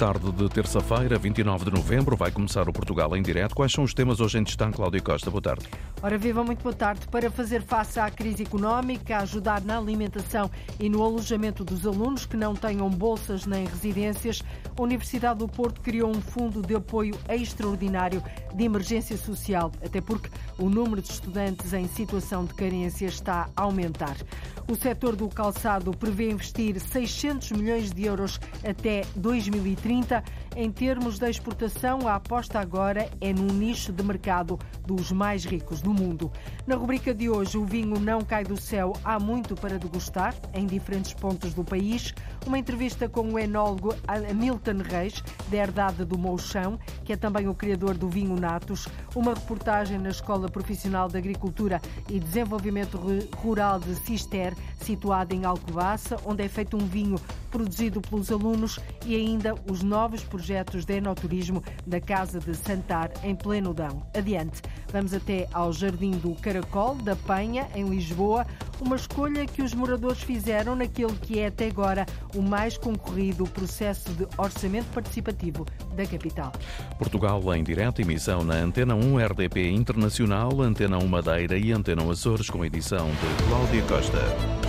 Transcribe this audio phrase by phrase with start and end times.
[0.00, 3.54] tarde de terça-feira, 29 de novembro, vai começar o Portugal em direto.
[3.54, 5.30] Quais são os temas hoje em destaque, Cláudia Costa?
[5.30, 5.68] Boa tarde.
[6.02, 7.06] Ora, viva, muito boa tarde.
[7.08, 12.34] Para fazer face à crise económica, ajudar na alimentação e no alojamento dos alunos que
[12.34, 14.42] não tenham bolsas nem residências,
[14.74, 18.22] a Universidade do Porto criou um fundo de apoio extraordinário
[18.54, 23.62] de emergência social, até porque o número de estudantes em situação de carência está a
[23.64, 24.16] aumentar.
[24.66, 29.89] O setor do calçado prevê investir 600 milhões de euros até 2030.
[30.54, 35.82] Em termos da exportação, a aposta agora é num nicho de mercado dos mais ricos
[35.82, 36.30] do mundo.
[36.64, 40.64] Na rubrica de hoje, o vinho não cai do céu, há muito para degustar em
[40.64, 42.14] diferentes pontos do país.
[42.46, 43.92] Uma entrevista com o enólogo
[44.32, 48.86] Milton Reis, da Herdade do Mouchão, que é também o criador do vinho Natus.
[49.16, 52.96] Uma reportagem na Escola Profissional de Agricultura e Desenvolvimento
[53.36, 57.16] Rural de Cister, situada em Alcobaça, onde é feito um vinho
[57.50, 63.34] produzido pelos alunos e ainda os novos projetos de enoturismo da Casa de Santar, em
[63.34, 64.02] pleno Dão.
[64.16, 68.46] Adiante, vamos até ao Jardim do Caracol, da Penha, em Lisboa,
[68.80, 74.10] uma escolha que os moradores fizeram naquele que é até agora o mais concorrido processo
[74.12, 76.52] de orçamento participativo da capital.
[76.98, 82.48] Portugal em direto, emissão na Antena 1 RDP Internacional, Antena 1 Madeira e Antena Açores,
[82.50, 84.59] com edição de Cláudia Costa.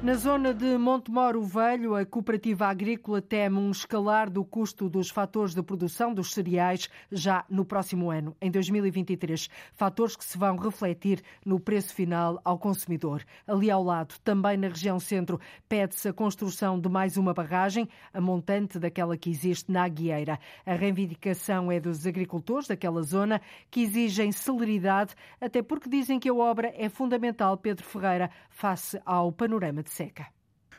[0.00, 5.54] Na zona de Montemoro Velho, a cooperativa agrícola teme um escalar do custo dos fatores
[5.54, 9.50] de produção dos cereais já no próximo ano, em 2023.
[9.74, 13.24] Fatores que se vão refletir no preço final ao consumidor.
[13.44, 18.20] Ali ao lado, também na região centro, pede-se a construção de mais uma barragem, a
[18.20, 20.38] montante daquela que existe na Aguieira.
[20.64, 26.34] A reivindicação é dos agricultores daquela zona que exigem celeridade, até porque dizem que a
[26.34, 30.26] obra é fundamental, Pedro Ferreira, face ao panorama de seca.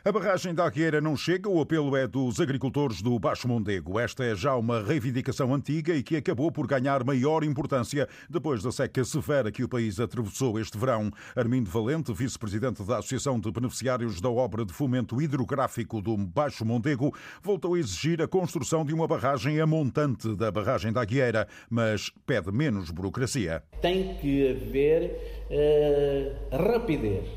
[0.02, 4.00] A barragem da Agueira não chega, o apelo é dos agricultores do Baixo Mondego.
[4.00, 8.72] Esta é já uma reivindicação antiga e que acabou por ganhar maior importância depois da
[8.72, 11.10] seca severa que o país atravessou este verão.
[11.36, 17.14] Armindo Valente, vice-presidente da Associação de Beneficiários da Obra de Fomento Hidrográfico do Baixo Mondego,
[17.42, 22.10] voltou a exigir a construção de uma barragem a montante da barragem da Agueira, mas
[22.24, 23.62] pede menos burocracia.
[23.82, 27.28] Tem que haver uh, rapidez,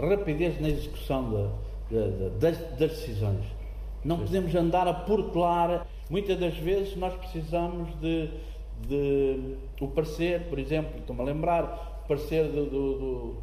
[0.00, 1.50] rapidez na execução da
[2.38, 3.44] das, das decisões.
[4.04, 5.86] Não podemos andar a portelar.
[6.08, 8.30] Muitas das vezes nós precisamos de,
[8.86, 13.34] de o parecer, por exemplo, estou-me a lembrar, o parecer do, do, do,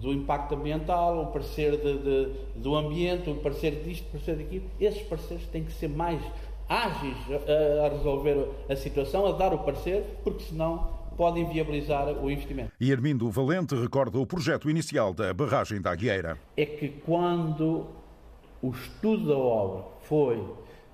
[0.00, 4.64] do impacto ambiental, o parecer de, de, do ambiente, o parecer disto, o parecer daquilo.
[4.80, 6.20] Esses pareceres têm que ser mais
[6.68, 12.30] ágeis a, a resolver a situação, a dar o parecer, porque senão podem viabilizar o
[12.30, 12.72] investimento.
[12.80, 16.38] E Armindo Valente recorda o projeto inicial da barragem da Agueira.
[16.56, 17.86] É que quando
[18.62, 20.42] o estudo da obra foi,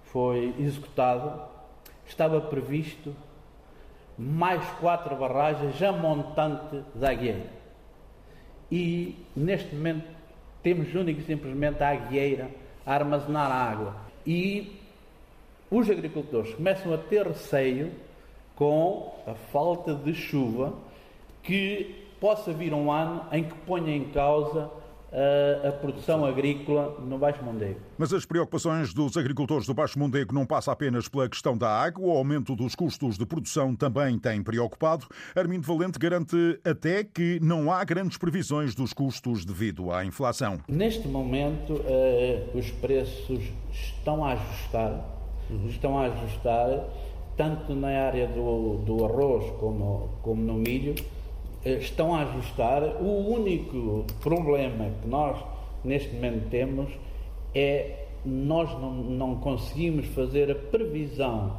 [0.04, 1.40] foi executado,
[2.06, 3.14] estava previsto
[4.18, 7.46] mais quatro barragens a montante da Agueira.
[8.70, 10.06] E neste momento
[10.62, 12.50] temos único e simplesmente a Agueira
[12.84, 13.96] a armazenar água.
[14.26, 14.78] E
[15.70, 17.92] os agricultores começam a ter receio
[18.60, 20.74] com a falta de chuva
[21.42, 24.70] que possa vir um ano em que ponha em causa
[25.10, 27.80] a, a, produção agrícola no Baixo Mondego.
[27.96, 32.06] Mas as preocupações dos agricultores do Baixo Mondego não passam apenas pela questão da água,
[32.06, 35.06] o aumento dos custos de produção também tem preocupado.
[35.34, 40.60] Armindo Valente garante até que não há grandes previsões dos custos devido à inflação.
[40.68, 43.40] Neste momento, eh, os preços
[43.72, 45.00] estão a ajustar,
[45.48, 45.66] uhum.
[45.66, 46.84] estão a ajustar
[47.40, 50.94] tanto na área do, do arroz como, como no milho,
[51.64, 52.82] eh, estão a ajustar.
[53.00, 55.42] O único problema que nós
[55.82, 56.90] neste momento temos
[57.54, 61.56] é nós não, não conseguimos fazer a previsão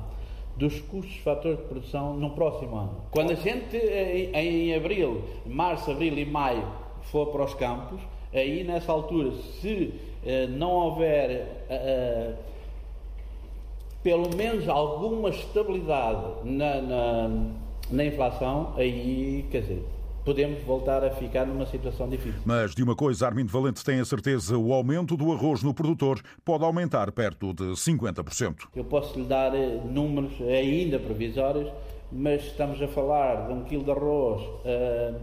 [0.56, 2.98] dos custos de fatores de produção no próximo ano.
[3.10, 6.68] Quando a gente eh, em, abril, março, abril e maio
[7.12, 8.00] for para os campos,
[8.32, 12.38] aí nessa altura, se eh, não houver
[14.04, 17.30] pelo menos alguma estabilidade na, na,
[17.90, 19.86] na inflação, aí, quer dizer,
[20.26, 22.42] podemos voltar a ficar numa situação difícil.
[22.46, 26.22] Mas de uma coisa, Armindo Valente tem a certeza, o aumento do arroz no produtor
[26.44, 28.68] pode aumentar perto de 50%.
[28.76, 31.72] Eu posso lhe dar eh, números ainda provisórios,
[32.12, 35.22] mas estamos a falar de um quilo de arroz uh,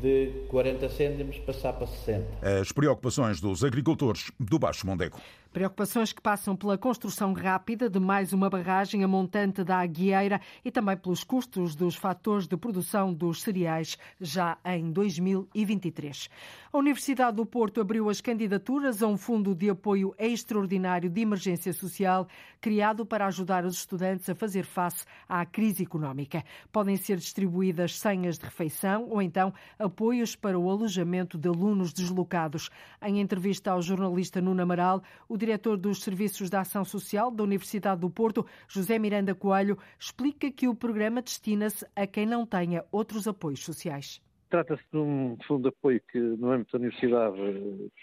[0.00, 2.26] de 40 cêntimos passar para 60.
[2.60, 5.18] As preocupações dos agricultores do Baixo Mondego.
[5.52, 10.70] Preocupações que passam pela construção rápida de mais uma barragem a montante da Aguieira e
[10.70, 16.30] também pelos custos dos fatores de produção dos cereais já em 2023.
[16.72, 21.74] A Universidade do Porto abriu as candidaturas a um fundo de apoio extraordinário de emergência
[21.74, 22.26] social
[22.58, 26.42] criado para ajudar os estudantes a fazer face à crise económica.
[26.72, 32.70] Podem ser distribuídas senhas de refeição ou então apoios para o alojamento de alunos deslocados.
[33.02, 38.00] Em entrevista ao jornalista Nuno Amaral, o diretor dos Serviços da Ação Social da Universidade
[38.00, 43.26] do Porto, José Miranda Coelho, explica que o programa destina-se a quem não tenha outros
[43.26, 44.22] apoios sociais.
[44.48, 47.38] Trata-se de um fundo de apoio que, no âmbito da Universidade,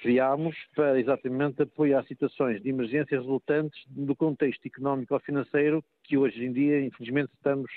[0.02, 6.44] criámos para exatamente apoiar situações de emergência resultantes do contexto económico ou financeiro que hoje
[6.44, 7.72] em dia, infelizmente, estamos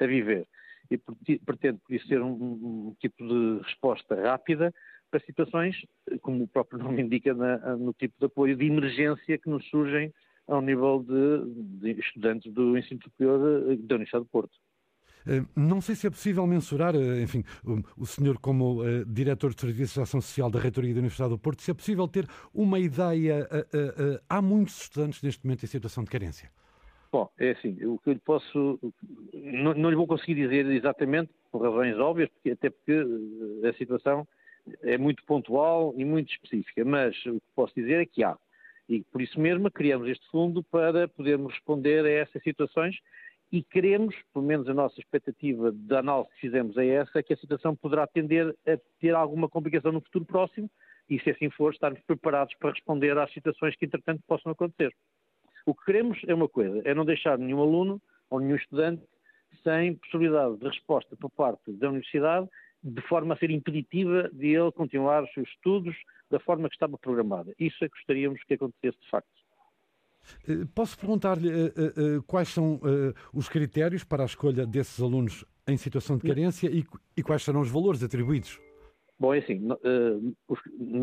[0.00, 0.46] a viver.
[0.90, 0.96] E
[1.38, 4.72] pretende, por isso, ser um, um tipo de resposta rápida
[5.14, 5.76] para situações,
[6.20, 10.12] como o próprio nome indica, na, no tipo de apoio de emergência que nos surgem
[10.48, 13.38] ao nível de, de estudantes do ensino superior
[13.78, 14.58] da Universidade do Porto.
[15.26, 17.42] Eh, não sei se é possível mensurar, eh, enfim,
[17.96, 21.38] o senhor como uh, diretor de Serviços de Ação Social da Reitoria da Universidade do
[21.38, 25.66] Porto, se é possível ter uma ideia, uh, uh, há muitos estudantes neste momento em
[25.66, 26.50] situação de carência?
[27.10, 28.78] Bom, é assim, o que eu lhe posso,
[29.32, 33.02] não, não lhe vou conseguir dizer exatamente, por razões óbvias, porque, até porque
[33.66, 34.26] a situação
[34.82, 38.36] é muito pontual e muito específica, mas o que posso dizer é que há.
[38.88, 42.96] E por isso mesmo criamos este fundo para podermos responder a essas situações
[43.50, 47.36] e queremos, pelo menos a nossa expectativa da análise que fizemos é essa, que a
[47.36, 50.68] situação poderá tender a ter alguma complicação no futuro próximo
[51.08, 54.92] e, se assim for, estarmos preparados para responder às situações que, entretanto, possam acontecer.
[55.64, 59.02] O que queremos é uma coisa, é não deixar nenhum aluno ou nenhum estudante
[59.62, 62.48] sem possibilidade de resposta por parte da universidade,
[62.84, 65.96] de forma a ser impeditiva de ele continuar os seus estudos
[66.30, 67.54] da forma que estava programada.
[67.58, 69.30] Isso é que gostaríamos que acontecesse de facto.
[70.48, 75.44] Eh, posso perguntar-lhe uh, uh, quais são uh, os critérios para a escolha desses alunos
[75.66, 76.84] em situação de carência e,
[77.16, 78.60] e quais serão os valores atribuídos?
[79.18, 79.62] Bom, é assim,
[80.48, 80.58] os,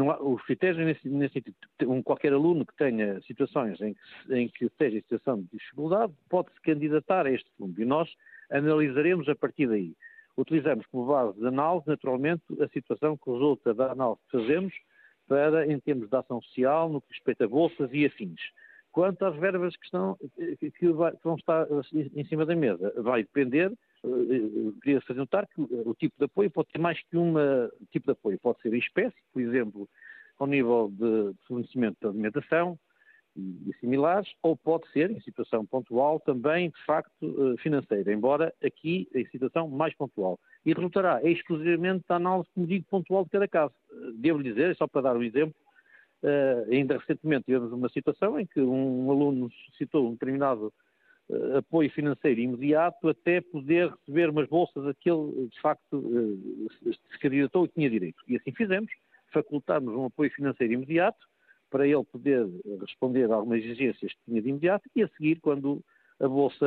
[0.10, 1.56] há, os, critérios nesse, nesse sentido,
[1.88, 6.14] um, qualquer aluno que tenha situações em que, em que esteja em situação de dificuldade
[6.30, 8.14] pode-se candidatar a este fundo e nós
[8.52, 9.96] analisaremos a partir daí.
[10.38, 14.74] Utilizamos como base de análise, naturalmente, a situação que resulta da análise que fazemos
[15.28, 18.40] para, em termos de ação social, no que respeita a bolsas e afins.
[18.92, 20.18] Quanto às verbas que, estão,
[20.78, 20.88] que
[21.24, 23.72] vão estar em cima da mesa, vai depender.
[24.04, 27.34] Eh, queria fazer notar que o tipo de apoio pode ter mais que um
[27.90, 28.38] tipo de apoio.
[28.40, 29.88] Pode ser em espécie, por exemplo,
[30.38, 32.78] ao nível de fornecimento de alimentação
[33.36, 39.08] e similares, ou pode ser, em situação pontual, também, de facto, eh, financeira, embora aqui
[39.14, 40.40] em situação mais pontual.
[40.66, 43.74] E resultará exclusivamente da análise, como digo, pontual de cada caso.
[43.92, 45.56] Eh, devo dizer, só para dar um exemplo,
[46.24, 50.72] Uh, ainda recentemente tivemos uma situação em que um aluno solicitou um determinado
[51.58, 56.40] apoio financeiro imediato até poder receber umas bolsas a que ele, de facto,
[56.84, 58.24] se candidatou e tinha direito.
[58.28, 58.92] E assim fizemos,
[59.34, 61.28] facultámos um apoio financeiro imediato
[61.72, 62.48] para ele poder
[62.82, 65.82] responder a algumas exigências que tinha de imediato e a seguir, quando
[66.20, 66.66] a bolsa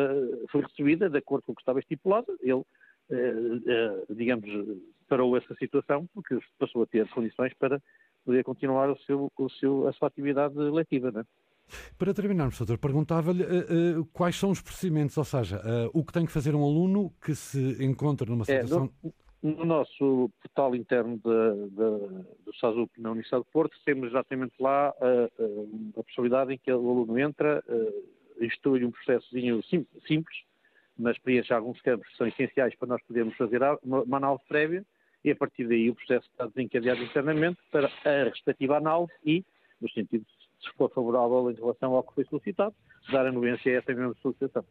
[0.50, 2.64] foi recebida, de acordo com o que estava estipulado, ele,
[4.10, 4.50] digamos,
[5.08, 7.80] parou essa situação porque passou a ter condições para
[8.24, 11.12] poder continuar o seu, o seu, a sua atividade letiva.
[11.12, 11.24] Não é?
[11.98, 16.12] Para terminarmos, doutor, perguntava-lhe uh, uh, quais são os procedimentos, ou seja, uh, o que
[16.12, 18.90] tem que fazer um aluno que se encontra numa situação.
[19.04, 19.08] É,
[19.44, 24.54] no, no, nosso portal interno de, de, do SASUP na Universidade de Porto, temos exatamente
[24.58, 27.62] lá a possibilidade em que o aluno entra,
[28.40, 30.36] instrui um processozinho sim, simples,
[30.98, 34.84] mas preenche alguns campos que são essenciais para nós podermos fazer uma análise prévia
[35.24, 39.44] e a partir daí o processo está desencadeado internamente para a respectiva análise e,
[39.80, 40.24] no sentido,
[40.60, 42.74] se for favorável em relação ao que foi solicitado,
[43.10, 44.64] dar anuência a essa mesma solicitação.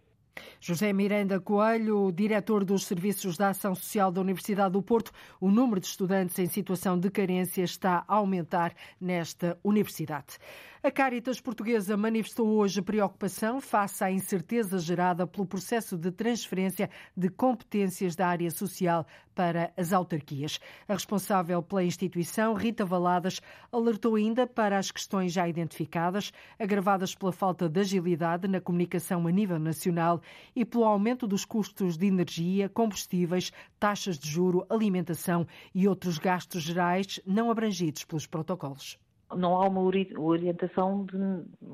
[0.59, 5.79] José Miranda Coelho, diretor dos Serviços da Ação Social da Universidade do Porto, o número
[5.79, 10.37] de estudantes em situação de carência está a aumentar nesta universidade.
[10.81, 17.29] A Caritas Portuguesa manifestou hoje preocupação face à incerteza gerada pelo processo de transferência de
[17.29, 20.59] competências da área social para as autarquias.
[20.87, 27.31] A responsável pela instituição, Rita Valadas, alertou ainda para as questões já identificadas, agravadas pela
[27.31, 30.21] falta de agilidade na comunicação a nível nacional
[30.55, 36.63] e pelo aumento dos custos de energia, combustíveis, taxas de juro, alimentação e outros gastos
[36.63, 38.97] gerais não abrangidos pelos protocolos
[39.35, 41.05] não há uma orientação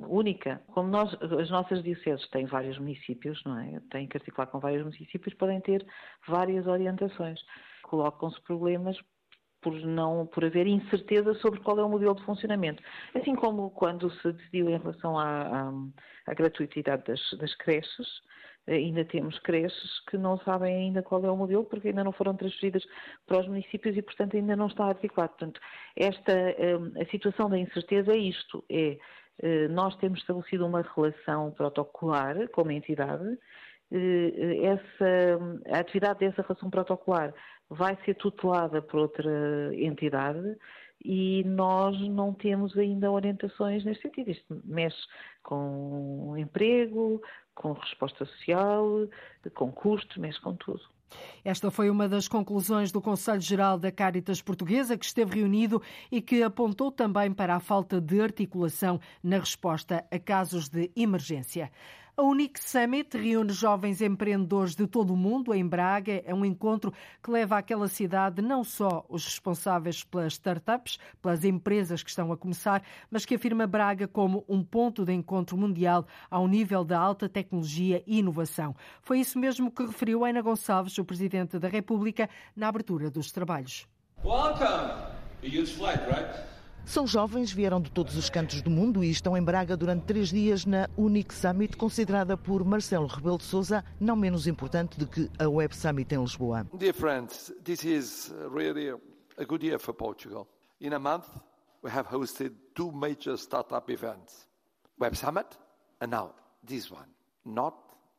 [0.08, 0.62] única.
[0.68, 3.80] Como nós, as nossas dioceses têm vários municípios, não é?
[3.92, 5.86] Têm que articular com vários municípios, podem ter
[6.28, 7.40] várias orientações.
[7.84, 8.98] Colocam-se problemas
[9.62, 12.82] por não por haver incerteza sobre qual é o modelo de funcionamento.
[13.14, 15.72] Assim como quando se decidiu em relação à, à,
[16.28, 18.08] à gratuitidade das, das creches,
[18.70, 22.36] ainda temos creches que não sabem ainda qual é o modelo porque ainda não foram
[22.36, 22.84] transferidas
[23.26, 25.34] para os municípios e, portanto, ainda não está articulado.
[25.34, 25.60] Portanto,
[25.96, 28.98] esta, hum, a situação da incerteza é isto, é
[29.42, 33.38] eh, nós temos estabelecido uma relação protocolar com a entidade,
[33.92, 37.34] eh, essa, a atividade dessa relação protocolar
[37.70, 40.58] vai ser tutelada por outra entidade
[41.04, 44.32] e nós não temos ainda orientações nesse sentido.
[44.32, 44.98] Isto mexe
[45.44, 47.22] com emprego,
[47.60, 49.06] com resposta social,
[49.54, 50.82] com custos, mexe com tudo.
[51.44, 56.22] Esta foi uma das conclusões do Conselho Geral da Caritas Portuguesa, que esteve reunido e
[56.22, 61.70] que apontou também para a falta de articulação na resposta a casos de emergência.
[62.20, 66.22] A Unique Summit reúne jovens empreendedores de todo o mundo em Braga.
[66.26, 72.04] É um encontro que leva àquela cidade não só os responsáveis pelas startups, pelas empresas
[72.04, 76.46] que estão a começar, mas que afirma Braga como um ponto de encontro mundial ao
[76.46, 78.76] nível da alta tecnologia e inovação.
[79.02, 83.88] Foi isso mesmo que referiu Ana Gonçalves, o Presidente da República, na abertura dos trabalhos.
[84.26, 84.66] Welcome.
[84.68, 86.59] A huge flight, right?
[86.90, 90.30] São jovens, vieram de todos os cantos do mundo e estão em Braga durante três
[90.30, 95.30] dias na Unique Summit, considerada por Marcelo Rebelo de Sousa não menos importante do que
[95.38, 96.66] a Web Summit em Lisboa.
[96.74, 98.90] Dear friends, this is really
[99.38, 100.48] a good year for Portugal.
[100.82, 101.28] In a month,
[101.84, 104.48] we have hosted two major startup events,
[105.00, 105.46] Web Summit
[106.02, 106.34] and now
[106.68, 107.06] this one,
[107.46, 107.76] not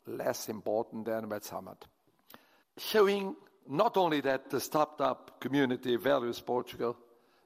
[0.07, 1.89] less important than Web Summit,
[2.79, 3.35] showing
[3.69, 6.97] not only that the startup community values Portugal,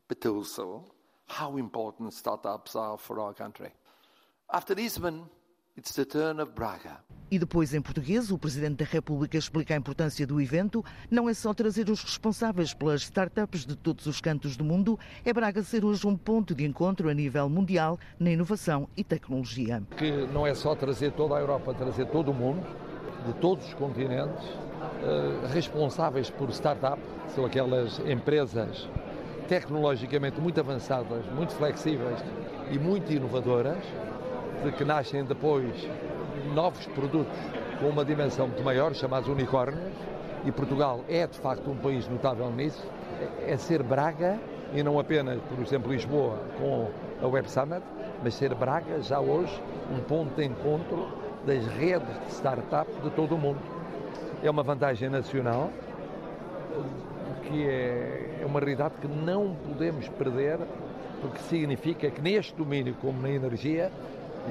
[0.07, 0.85] but also
[1.26, 3.73] how important startups are for our country.
[4.52, 5.28] After Lisbon,
[5.76, 7.00] It's the turn of Braga.
[7.28, 10.85] E depois, em português, o Presidente da República explica a importância do evento.
[11.11, 15.33] Não é só trazer os responsáveis pelas startups de todos os cantos do mundo, é
[15.33, 19.83] Braga ser hoje um ponto de encontro a nível mundial na inovação e tecnologia.
[19.97, 22.64] Que não é só trazer toda a Europa, trazer todo o mundo,
[23.26, 24.47] de todos os continentes,
[25.02, 27.02] eh, responsáveis por startup,
[27.35, 28.88] são aquelas empresas
[29.48, 32.22] tecnologicamente muito avançadas, muito flexíveis
[32.70, 33.82] e muito inovadoras,
[34.62, 35.88] de que nascem depois
[36.54, 37.36] novos produtos
[37.80, 39.92] com uma dimensão muito maior, chamados unicórnios,
[40.44, 42.86] e Portugal é de facto um país notável nisso,
[43.46, 44.38] é ser Braga,
[44.72, 46.88] e não apenas, por exemplo, Lisboa com
[47.22, 47.82] a Web Summit,
[48.22, 51.08] mas ser Braga já hoje um ponto de encontro
[51.46, 53.60] das redes de startup de todo o mundo.
[54.42, 55.70] É uma vantagem nacional
[57.43, 60.59] que é, é uma realidade que não podemos perder,
[61.21, 63.90] porque significa que neste domínio, como na energia,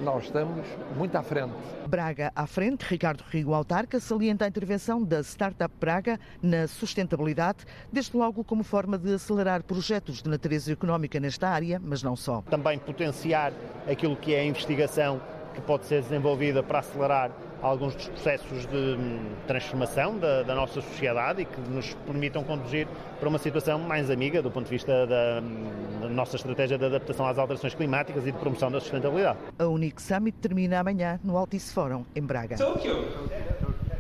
[0.02, 0.66] nós estamos
[0.98, 1.54] muito à frente.
[1.88, 7.60] Braga à frente, Ricardo Rigo Autarca salienta a intervenção da Startup Braga na sustentabilidade,
[7.92, 12.42] desde logo como forma de acelerar projetos de natureza económica nesta área, mas não só.
[12.50, 13.54] Também potenciar
[13.88, 15.22] aquilo que é a investigação
[15.54, 17.32] que pode ser desenvolvida para acelerar
[17.64, 22.88] alguns dos processos de hum, transformação da, da, nossa sociedade e que nos permitam conduzir
[23.20, 26.86] para uma situação mais amiga do ponto de vista da, hum, da nossa estratégia de
[26.86, 29.40] adaptação às alterações climáticas e de promoção da sustentabilidade.
[29.58, 32.58] A Unique Summit termina amanhã no Altice Forum, em Braga.
[32.58, 33.08] Tokyo,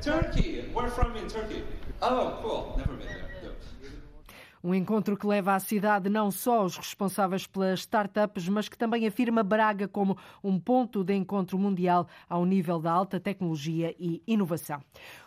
[0.01, 0.69] Turkey.
[0.75, 1.63] We're from in Turkey.
[2.01, 2.75] Oh, cool.
[2.77, 3.22] Never been there.
[4.63, 9.05] Um encontro que leva à cidade não só os responsáveis pelas startups, mas que também
[9.05, 14.81] afirma Braga como um ponto de encontro mundial ao nível da alta tecnologia e inovação.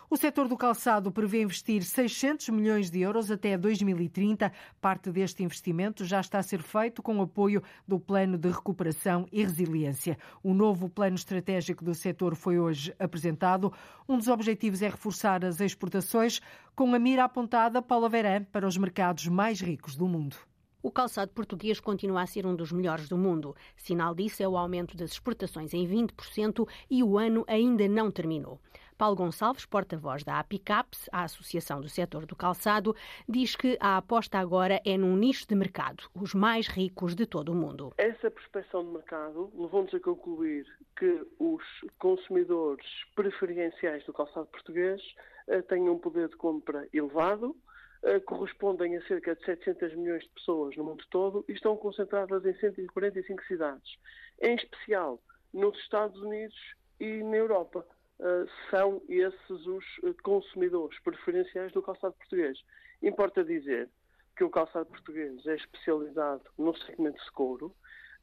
[0.09, 4.53] O setor do calçado prevê investir 600 milhões de euros até 2030.
[4.79, 9.27] Parte deste investimento já está a ser feito com o apoio do Plano de Recuperação
[9.33, 10.17] e Resiliência.
[10.41, 13.73] O novo plano estratégico do setor foi hoje apresentado.
[14.07, 16.39] Um dos objetivos é reforçar as exportações,
[16.73, 20.37] com a mira apontada, Paula Verã, para os mercados mais ricos do mundo.
[20.81, 23.53] O calçado português continua a ser um dos melhores do mundo.
[23.75, 28.61] Sinal disso é o aumento das exportações em 20% e o ano ainda não terminou.
[28.97, 32.95] Paulo Gonçalves, porta-voz da APICAPS, a Associação do Setor do Calçado,
[33.29, 37.51] diz que a aposta agora é num nicho de mercado, os mais ricos de todo
[37.51, 37.93] o mundo.
[37.97, 40.65] Essa prospecção de mercado levou-nos a concluir
[40.97, 41.63] que os
[41.99, 44.99] consumidores preferenciais do calçado português
[45.47, 47.55] eh, têm um poder de compra elevado,
[48.03, 52.43] eh, correspondem a cerca de 700 milhões de pessoas no mundo todo e estão concentradas
[52.45, 53.97] em 145 cidades,
[54.41, 55.21] em especial
[55.53, 56.57] nos Estados Unidos
[56.99, 57.85] e na Europa.
[58.19, 62.59] Uh, são esses os eh, consumidores preferenciais do calçado português.
[63.01, 63.89] Importa dizer
[64.35, 67.67] que o calçado português é especializado no segmento de couro,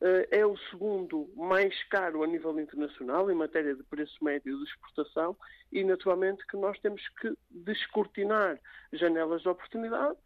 [0.00, 4.64] uh, é o segundo mais caro a nível internacional em matéria de preço médio de
[4.64, 5.36] exportação
[5.70, 8.58] e, naturalmente, que nós temos que descortinar
[8.92, 10.18] janelas de oportunidade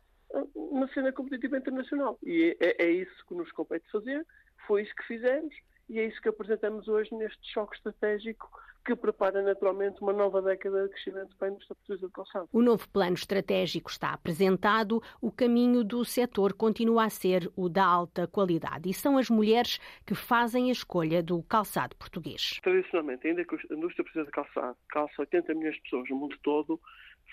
[0.72, 2.18] na cena competitiva internacional.
[2.22, 4.26] E é, é isso que nos compete fazer,
[4.66, 5.54] foi isso que fizemos
[5.88, 8.50] e é isso que apresentamos hoje neste choque estratégico
[8.84, 12.48] que prepara naturalmente uma nova década de crescimento para a indústria portuguesa de calçado.
[12.52, 17.84] O novo plano estratégico está apresentado, o caminho do setor continua a ser o da
[17.84, 22.58] alta qualidade e são as mulheres que fazem a escolha do calçado português.
[22.62, 26.36] Tradicionalmente, ainda que a indústria portuguesa de calçado calça 80 milhões de pessoas no mundo
[26.42, 26.80] todo,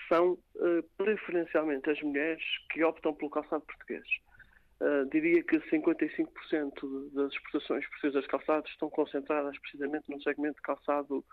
[0.08, 4.06] são uh, preferencialmente as mulheres que optam pelo calçado português.
[4.78, 10.62] Uh, diria que 55% das exportações portuguesas de calçados estão concentradas precisamente no segmento de
[10.62, 11.24] calçado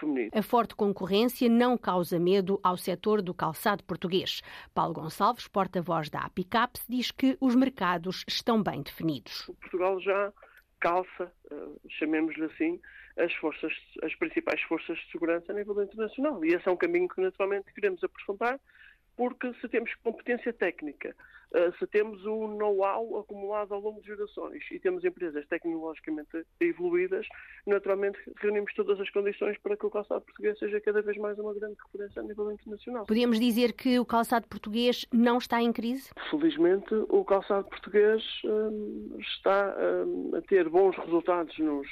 [0.00, 0.30] feminino.
[0.34, 4.42] A forte concorrência não causa medo ao setor do calçado português.
[4.74, 9.46] Paulo Gonçalves, porta-voz da Apicaps, diz que os mercados estão bem definidos.
[9.60, 10.32] Portugal já
[10.80, 12.80] calça, uh, chamemos-lhe assim,
[13.16, 16.44] as forças, as principais forças de segurança a nível internacional.
[16.44, 18.58] E esse é um caminho que naturalmente queremos aprofundar,
[19.16, 21.14] porque se temos competência técnica,
[21.78, 27.26] se temos o know-how acumulado ao longo de gerações e temos empresas tecnologicamente evoluídas,
[27.66, 31.52] naturalmente reunimos todas as condições para que o calçado português seja cada vez mais uma
[31.54, 33.06] grande referência a nível internacional.
[33.06, 36.10] Podemos dizer que o calçado português não está em crise?
[36.30, 39.76] Felizmente, o calçado português hum, está
[40.06, 41.88] hum, a ter bons resultados nos,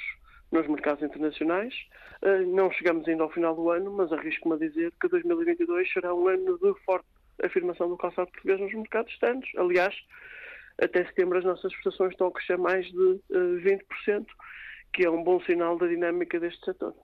[0.51, 1.73] nos mercados internacionais.
[2.21, 6.13] Uh, não chegamos ainda ao final do ano, mas arrisco-me a dizer que 2022 será
[6.13, 7.07] um ano de forte
[7.43, 9.49] afirmação do calçado português nos mercados externos.
[9.57, 9.95] Aliás,
[10.81, 13.77] até setembro as nossas exportações estão a crescer mais de uh, eh,
[14.07, 14.25] 20%,
[14.93, 16.95] que é um bom sinal da dinâmica deste setor.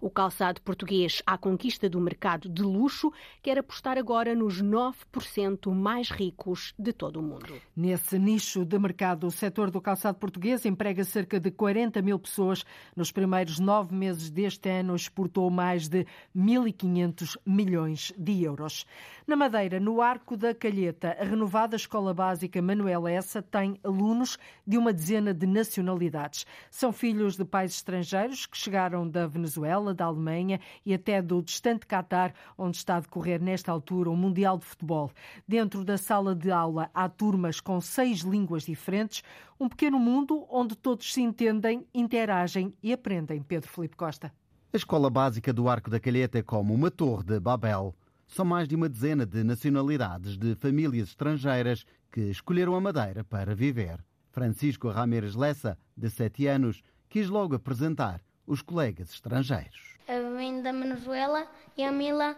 [0.00, 3.12] O calçado português à conquista do mercado de luxo
[3.42, 7.60] quer apostar agora nos 9% mais ricos de todo o mundo.
[7.76, 12.64] Nesse nicho de mercado, o setor do calçado português emprega cerca de 40 mil pessoas.
[12.94, 18.86] Nos primeiros nove meses deste ano, exportou mais de 1.500 milhões de euros.
[19.26, 24.78] Na Madeira, no Arco da Calheta, a renovada Escola Básica Manuel Essa tem alunos de
[24.78, 26.46] uma dezena de nacionalidades.
[26.70, 31.86] São filhos de pais estrangeiros que chegaram da Venezuela, da Alemanha e até do distante
[31.86, 35.10] Qatar, onde está a decorrer nesta altura o Mundial de Futebol.
[35.46, 39.22] Dentro da sala de aula há turmas com seis línguas diferentes,
[39.58, 43.42] um pequeno mundo onde todos se entendem, interagem e aprendem.
[43.42, 44.32] Pedro Felipe Costa.
[44.72, 47.94] A escola básica do Arco da Calheta é como uma torre de Babel.
[48.26, 53.54] São mais de uma dezena de nacionalidades de famílias estrangeiras que escolheram a Madeira para
[53.54, 54.04] viver.
[54.30, 59.98] Francisco Ramírez Lessa, de 7 anos, quis logo apresentar os colegas estrangeiros.
[60.08, 62.34] Eu venho da Venezuela e a Mila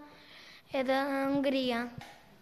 [0.73, 1.89] é da Hungria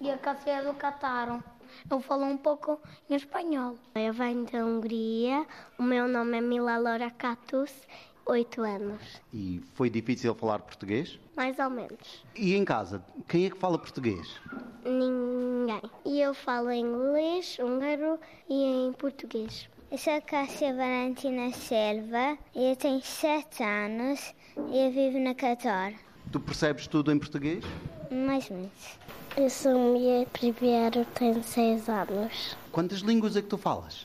[0.01, 1.45] e a Cássia é do Catar.
[1.91, 3.77] Eu falo um pouco em espanhol.
[3.95, 5.47] Eu venho da Hungria,
[5.79, 7.71] o meu nome é Mila Laura Catus,
[8.25, 9.21] 8 anos.
[9.35, 11.19] E foi difícil falar português?
[11.37, 12.25] Mais ou menos.
[12.35, 14.41] E em casa, quem é que fala português?
[14.83, 15.83] Ninguém.
[16.07, 19.69] E eu falo inglês, húngaro e em português.
[19.91, 24.35] Eu sou Cássia Valentina Silva, eu tenho 7 anos
[24.71, 25.95] e eu vivo na Catar.
[26.31, 27.65] Tu percebes tudo em português?
[28.11, 28.99] Mais ou menos.
[29.35, 32.55] Eu sou Mia Priviero, tenho 6 anos.
[32.71, 34.05] Quantas línguas é que tu falas?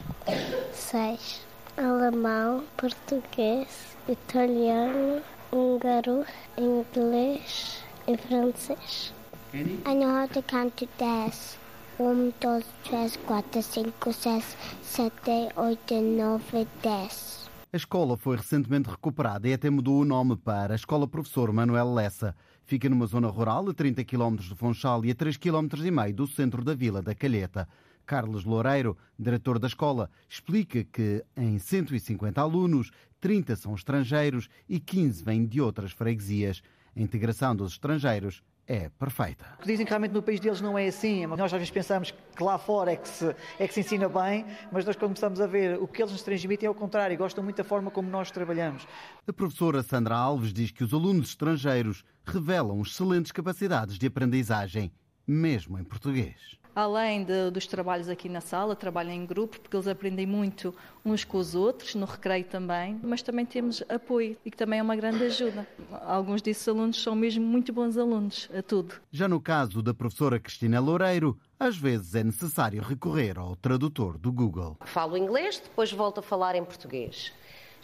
[0.72, 1.42] 6.
[1.76, 6.26] Alemão, português, italiano, húngaro,
[6.58, 9.14] inglês e francês.
[9.54, 9.82] Any?
[9.86, 11.60] I know how to count to 10.
[12.04, 15.14] 1, 2, 3, 4, 5, 6, 7,
[15.56, 17.50] 8, 9, 10.
[17.72, 21.94] A escola foi recentemente recuperada e até mudou o nome para a Escola Professor Manuel
[21.94, 22.36] Lessa.
[22.66, 26.14] Fica numa zona rural a 30 km de Funchal e a 3 km e meio
[26.14, 27.70] do centro da vila da Calheta.
[28.06, 35.24] Carlos Loureiro, diretor da escola, explica que em 150 alunos, 30 são estrangeiros e 15
[35.24, 36.62] vêm de outras freguesias.
[36.94, 39.46] A integração dos estrangeiros é perfeita.
[39.66, 41.26] Dizem que realmente no país deles não é assim.
[41.26, 44.46] Nós às vezes pensamos que lá fora é que se, é que se ensina bem,
[44.72, 47.44] mas nós quando começamos a ver o que eles nos transmitem é o contrário, gostam
[47.44, 48.88] muito da forma como nós trabalhamos.
[49.28, 54.92] A professora Sandra Alves diz que os alunos estrangeiros revelam excelentes capacidades de aprendizagem,
[55.28, 59.88] mesmo em português além de, dos trabalhos aqui na sala, trabalham em grupo, porque eles
[59.88, 60.74] aprendem muito
[61.06, 64.84] uns com os outros, no recreio também, mas também temos apoio e que também é
[64.84, 65.68] uma grande ajuda.
[66.06, 68.96] Alguns desses alunos são mesmo muito bons alunos, a tudo.
[69.12, 74.32] Já no caso da professora Cristina Loureiro, às vezes é necessário recorrer ao tradutor do
[74.32, 74.78] Google.
[74.86, 77.32] Falo inglês, depois volto a falar em português.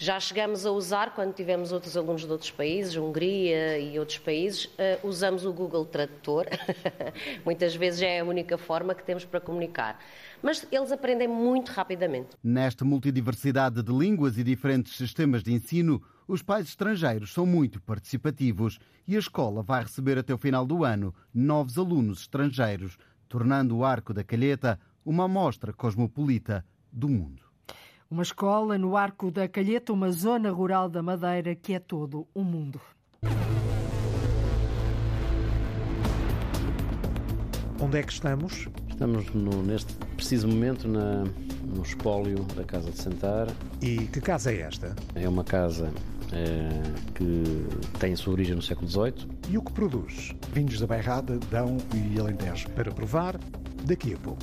[0.01, 4.63] Já chegamos a usar, quando tivemos outros alunos de outros países, Hungria e outros países,
[4.63, 6.45] uh, usamos o Google Tradutor.
[7.43, 9.99] Muitas vezes é a única forma que temos para comunicar.
[10.41, 12.29] Mas eles aprendem muito rapidamente.
[12.41, 18.79] Nesta multidiversidade de línguas e diferentes sistemas de ensino, os pais estrangeiros são muito participativos
[19.05, 23.83] e a escola vai receber até o final do ano novos alunos estrangeiros tornando o
[23.83, 27.48] Arco da Calheta uma amostra cosmopolita do mundo.
[28.11, 32.43] Uma escola no Arco da Calheta, uma zona rural da Madeira que é todo o
[32.43, 32.81] mundo.
[37.79, 38.67] Onde é que estamos?
[38.89, 41.23] Estamos no, neste preciso momento na,
[41.63, 43.47] no espólio da Casa de Sentar.
[43.79, 44.95] E que casa é esta?
[45.13, 45.93] É uma casa
[46.33, 46.81] é,
[47.13, 47.43] que
[47.99, 49.29] tem a sua origem no século XVIII.
[49.51, 50.33] E o que produz?
[50.51, 52.71] Vinhos da Bairrada, Dão e Alentejo.
[52.71, 53.39] Para provar,
[53.85, 54.41] daqui a pouco.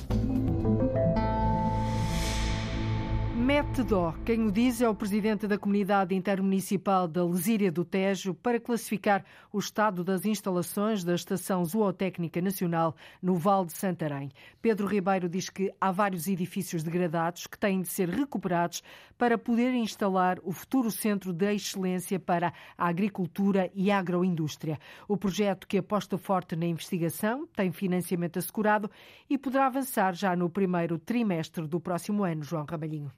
[3.47, 4.13] Mete dó.
[4.25, 9.23] Quem o diz é o presidente da Comunidade Intermunicipal da Lesíria do Tejo para classificar
[9.53, 14.29] o estado das instalações da Estação Zootécnica Nacional no Val de Santarém.
[14.61, 18.83] Pedro Ribeiro diz que há vários edifícios degradados que têm de ser recuperados
[19.17, 24.77] para poder instalar o futuro Centro de Excelência para a Agricultura e Agroindústria.
[25.07, 28.91] O projeto que aposta forte na investigação tem financiamento assegurado
[29.29, 33.09] e poderá avançar já no primeiro trimestre do próximo ano, João Ramalhinho.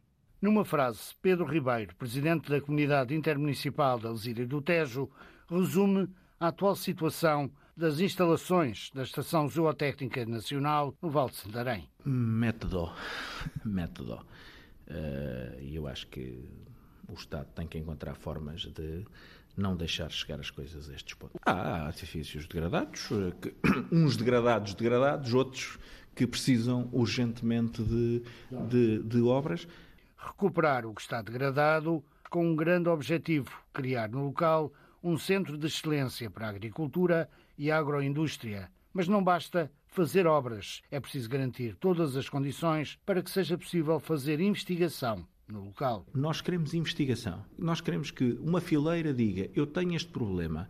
[0.41, 5.09] Numa frase, Pedro Ribeiro, presidente da Comunidade Intermunicipal da Lesíria do Tejo,
[5.49, 6.07] resume
[6.39, 11.89] a atual situação das instalações da Estação Zootécnica Nacional no Val de Santarém.
[12.05, 12.89] Método.
[13.65, 14.25] Método.
[14.87, 16.41] E uh, eu acho que
[17.09, 19.05] o Estado tem que encontrar formas de
[19.57, 21.35] não deixar chegar as coisas a estes pontos.
[21.45, 23.09] Há artifícios degradados,
[23.41, 23.53] que,
[23.91, 25.77] uns degradados, degradados, outros
[26.15, 28.23] que precisam urgentemente de,
[28.69, 29.67] de, de obras
[30.19, 35.67] recuperar o que está degradado com um grande objetivo: criar no local um centro de
[35.67, 38.69] excelência para a agricultura e a agroindústria.
[38.93, 43.99] Mas não basta fazer obras, é preciso garantir todas as condições para que seja possível
[43.99, 46.05] fazer investigação no local.
[46.13, 47.43] Nós queremos investigação.
[47.57, 50.69] Nós queremos que uma fileira diga: Eu tenho este problema.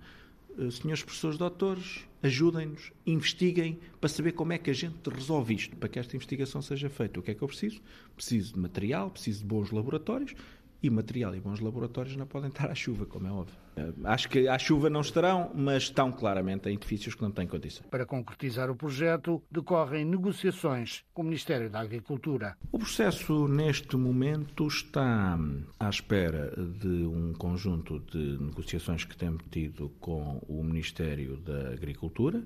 [0.59, 5.75] Eh, senhores professores doutores, ajudem-nos, investiguem para saber como é que a gente resolve isto,
[5.77, 7.19] para que esta investigação seja feita.
[7.19, 7.81] O que é que eu preciso?
[8.13, 10.35] Preciso de material, preciso de bons laboratórios
[10.81, 13.55] e material e bons laboratórios não podem estar à chuva, como é óbvio.
[13.75, 17.47] Eh, acho que à chuva não estarão, mas estão claramente em edifícios que não têm
[17.47, 17.85] condição.
[17.89, 22.57] Para concretizar o projeto, decorrem negociações com o Ministério da Agricultura.
[22.71, 25.37] O processo, neste momento, está
[25.79, 32.43] à espera de um conjunto de negociações que temos tido com o Ministério da Agricultura.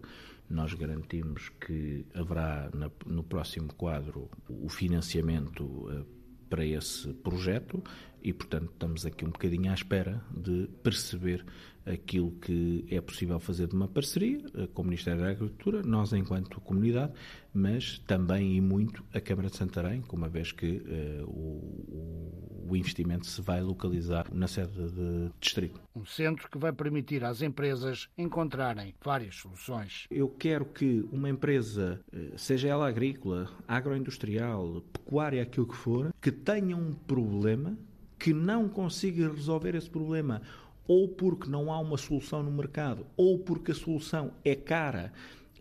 [0.49, 2.69] Nós garantimos que haverá
[3.05, 7.81] no próximo quadro o financiamento eh, para esse projeto
[8.23, 11.45] e, portanto, estamos aqui um bocadinho à espera de perceber
[11.85, 16.13] aquilo que é possível fazer de uma parceria eh, com o Ministério da Agricultura, nós
[16.13, 17.11] enquanto comunidade,
[17.53, 23.27] mas também e muito a Câmara de Santarém, uma vez que uh, o, o, investimento
[23.27, 25.81] se vai localizar na sede de distrito.
[25.95, 30.07] Um centro que vai permitir às empresas encontrarem várias soluções.
[30.09, 36.31] Eu quero que uma empresa, eh, seja ela agrícola, agroindustrial, pecuária, aquilo que for, que
[36.31, 37.77] tenha um problema
[38.23, 40.41] que não consiga resolver esse problema,
[40.87, 45.11] ou porque não há uma solução no mercado, ou porque a solução é cara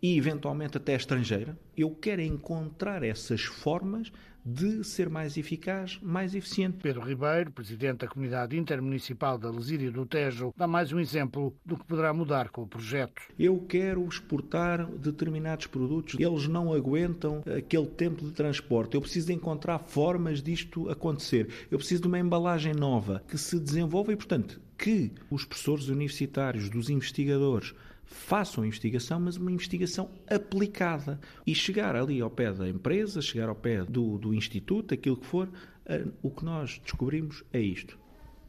[0.00, 4.12] e eventualmente até estrangeira, eu quero encontrar essas formas
[4.44, 6.78] de ser mais eficaz, mais eficiente.
[6.82, 11.76] Pedro Ribeiro, presidente da Comunidade Intermunicipal da Lesíria do Tejo, dá mais um exemplo do
[11.76, 13.22] que poderá mudar com o projeto.
[13.38, 18.94] Eu quero exportar determinados produtos, eles não aguentam aquele tempo de transporte.
[18.94, 21.48] Eu preciso encontrar formas disto acontecer.
[21.70, 26.68] Eu preciso de uma embalagem nova que se desenvolva e, portanto, que os professores universitários,
[26.68, 27.72] dos investigadores,
[28.12, 31.20] façam a investigação, mas uma investigação aplicada.
[31.46, 35.26] E chegar ali ao pé da empresa, chegar ao pé do, do instituto, aquilo que
[35.26, 37.98] for, uh, o que nós descobrimos é isto.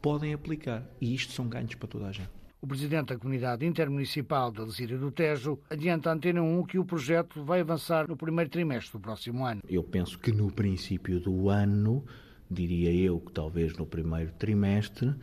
[0.00, 0.86] Podem aplicar.
[1.00, 2.30] E isto são ganhos para toda a gente.
[2.64, 6.84] O presidente da Comunidade Intermunicipal da Lesíria do Tejo adianta à Antena 1 que o
[6.84, 9.60] projeto vai avançar no primeiro trimestre do próximo ano.
[9.68, 12.02] Eu penso que no princípio do ano,
[12.50, 15.14] diria eu que talvez no primeiro trimestre, eh,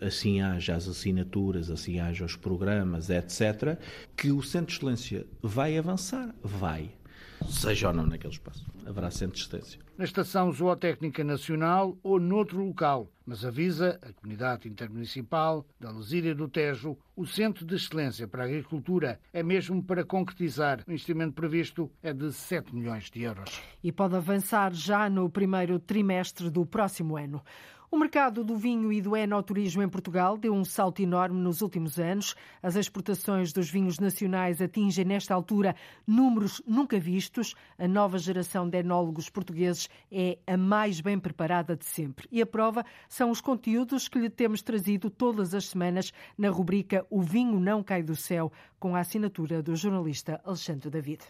[0.00, 3.78] assim haja as assinaturas, assim haja os programas, etc.,
[4.16, 6.34] que o Centro de Excelência vai avançar?
[6.42, 6.90] Vai.
[7.48, 8.64] Seja ou não naquele espaço.
[8.86, 9.80] Haverá Centro de Excelência.
[9.96, 16.48] Na Estação Zootécnica Nacional ou noutro local, mas avisa a Comunidade Intermunicipal da Lesíria do
[16.48, 20.82] Tejo, o Centro de Excelência para a Agricultura é mesmo para concretizar.
[20.86, 23.60] O investimento previsto é de 7 milhões de euros.
[23.82, 27.42] E pode avançar já no primeiro trimestre do próximo ano.
[27.92, 31.98] O mercado do vinho e do enoturismo em Portugal deu um salto enorme nos últimos
[31.98, 32.34] anos.
[32.62, 35.76] As exportações dos vinhos nacionais atingem, nesta altura,
[36.06, 37.54] números nunca vistos.
[37.78, 42.26] A nova geração de enólogos portugueses é a mais bem preparada de sempre.
[42.32, 47.06] E a prova são os conteúdos que lhe temos trazido todas as semanas na rubrica
[47.10, 48.50] O Vinho Não Cai do Céu,
[48.80, 51.20] com a assinatura do jornalista Alexandre David.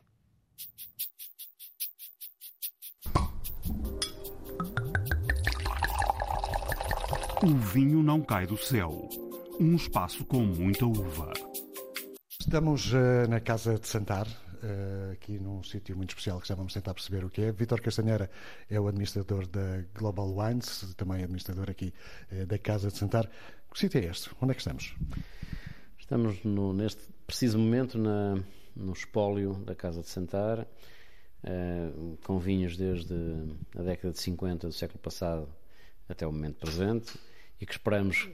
[7.44, 9.08] O vinho não cai do céu.
[9.58, 11.32] Um espaço com muita uva.
[12.38, 16.72] Estamos uh, na Casa de Santar, uh, aqui num sítio muito especial que já vamos
[16.72, 17.50] tentar perceber o que é.
[17.50, 18.30] Vitor Castanheira
[18.70, 21.92] é o administrador da Global Wines, também administrador aqui
[22.30, 23.28] uh, da Casa de Santar.
[23.72, 24.30] Que sítio é este?
[24.40, 24.94] Onde é que estamos?
[25.98, 28.36] Estamos no, neste preciso momento na,
[28.76, 30.64] no espólio da Casa de Santar,
[32.22, 33.14] com vinhos desde
[33.76, 35.48] a década de 50 do século passado
[36.08, 37.18] até o momento presente
[37.62, 38.28] e que esperamos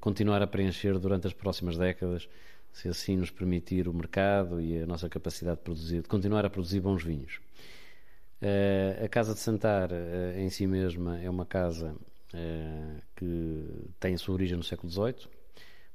[0.00, 2.26] continuar a preencher durante as próximas décadas
[2.72, 6.50] se assim nos permitir o mercado e a nossa capacidade de produzir, de continuar a
[6.50, 7.40] produzir bons vinhos.
[8.40, 11.94] Uh, a Casa de Santar, uh, em si mesma, é uma casa
[13.16, 13.64] que
[13.98, 15.30] tem a sua origem no século XVIII, ou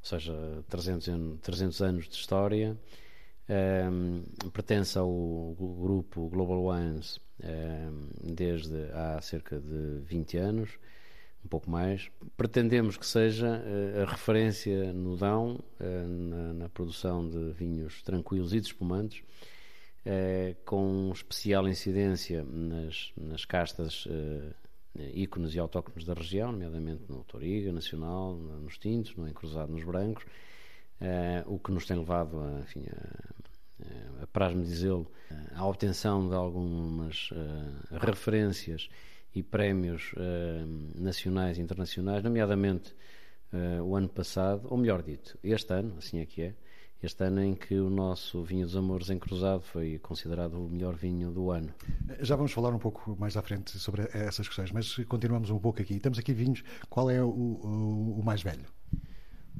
[0.02, 0.34] seja,
[0.68, 2.76] 300, anos, 300 anos de história.
[4.52, 7.20] pertence ao grupo Global Wines
[8.24, 10.80] desde há cerca de 20 anos
[11.44, 12.10] um pouco mais.
[12.38, 18.54] Pretendemos que seja uh, a referência no Dão uh, na, na, produção de vinhos tranquilos
[18.54, 19.24] e de espumantes,
[20.06, 24.08] uh, com especial incidência nas, nas castas
[25.12, 30.24] ícones e autóctones da região, nomeadamente no Toriga, Nacional, nos tintos, no encruzado nos brancos,
[31.48, 32.86] o que nos tem levado a, enfim,
[33.82, 35.12] a, a dizê-lo,
[35.56, 37.32] à obtenção de algumas
[38.00, 38.88] referências
[39.36, 42.94] e prémios uh, nacionais e internacionais, nomeadamente
[43.52, 46.56] uh, o ano passado, ou melhor dito, este ano, assim é que é,
[47.02, 50.96] este ano em que o nosso vinho dos amores em cruzado foi considerado o melhor
[50.96, 51.74] vinho do ano.
[52.22, 55.82] Já vamos falar um pouco mais à frente sobre essas questões, mas continuamos um pouco
[55.82, 56.00] aqui.
[56.00, 58.66] Temos aqui vinhos, qual é o, o, o mais velho?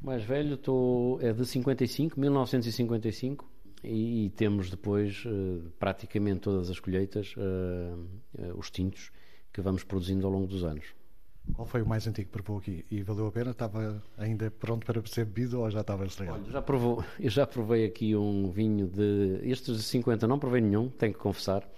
[0.02, 3.46] O mais velho tô, é de 55, 1955,
[3.82, 7.34] e, e temos depois uh, praticamente todas as colheitas,
[8.56, 9.10] os tintos,
[9.54, 10.84] que vamos produzindo ao longo dos anos.
[11.54, 12.84] Qual foi o mais antigo que provou aqui?
[12.90, 13.52] E valeu a pena?
[13.52, 16.40] Estava ainda pronto para ser bebido ou já estava estragado?
[16.42, 19.40] Olha, já provou, eu já provei aqui um vinho de.
[19.42, 21.68] Estes de 50 não provei nenhum, tenho que confessar.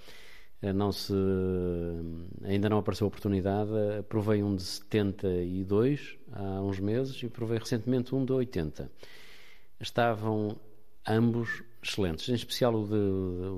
[0.62, 1.12] Eh, não se,
[2.44, 3.70] ainda não apareceu a oportunidade.
[3.74, 8.90] Eh, provei um de 72 há uns meses e provei recentemente um de 80.
[9.80, 10.56] Estavam
[11.06, 12.94] ambos excelentes, em especial o de,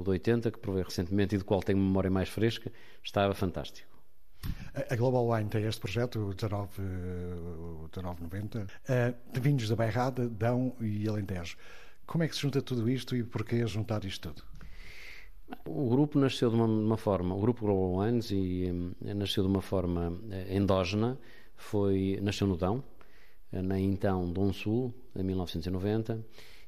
[0.01, 3.88] o de 80, que provei recentemente e do qual tenho memória mais fresca, estava fantástico.
[4.91, 10.75] A Global Wine tem este projeto, o 19, 1990, eh, de vinhos da Bairrada, Dão
[10.81, 11.57] e Alentejo.
[12.07, 14.45] Como é que se junta tudo isto e porquê juntar isto tudo?
[15.67, 19.49] O grupo nasceu de uma, uma forma, o grupo Global Wines e, eh, nasceu de
[19.49, 21.19] uma forma eh, endógena,
[21.57, 22.85] foi, nasceu no Dão,
[23.51, 26.25] na então Dom Sul, em 1990,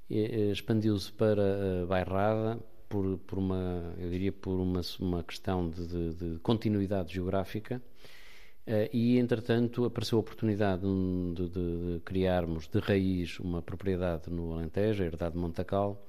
[0.09, 2.59] expandiu-se para Bairrada,
[2.91, 7.81] por, por uma, eu diria, por uma, uma questão de, de, de continuidade geográfica.
[8.67, 14.53] Uh, e, entretanto, apareceu a oportunidade de, de, de, criarmos de raiz uma propriedade no
[14.53, 16.05] Alentejo, a Herdade de Montacal,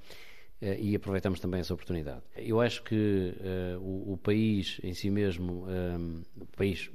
[0.61, 2.23] uh, e aproveitamos também essa oportunidade.
[2.35, 3.35] Eu acho que
[3.75, 6.89] uh, o, o, país em si mesmo, um, o país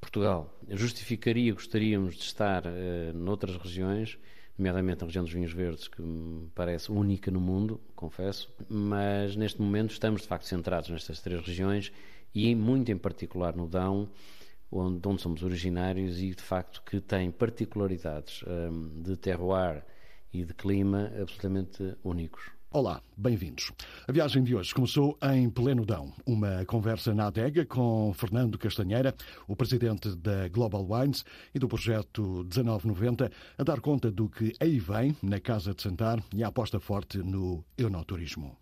[0.00, 2.64] Portugal, justificaria, gostaríamos de estar
[3.14, 4.18] noutras regiões,
[4.60, 9.60] nomeadamente na região dos vinhos verdes, que me parece única no mundo, confesso, mas neste
[9.60, 11.90] momento estamos de facto centrados nestas três regiões
[12.34, 14.08] e muito em particular no Dão,
[14.70, 19.82] onde, onde somos originários e de facto que tem particularidades um, de terroir
[20.32, 22.59] e de clima absolutamente únicos.
[22.72, 23.72] Olá, bem-vindos.
[24.06, 29.12] A viagem de hoje começou em Plenudão, uma conversa na adega com Fernando Castanheira,
[29.48, 33.28] o presidente da Global Wines e do projeto 1990,
[33.58, 37.18] a dar conta do que aí vem na Casa de Santar e a aposta forte
[37.18, 38.56] no enoturismo.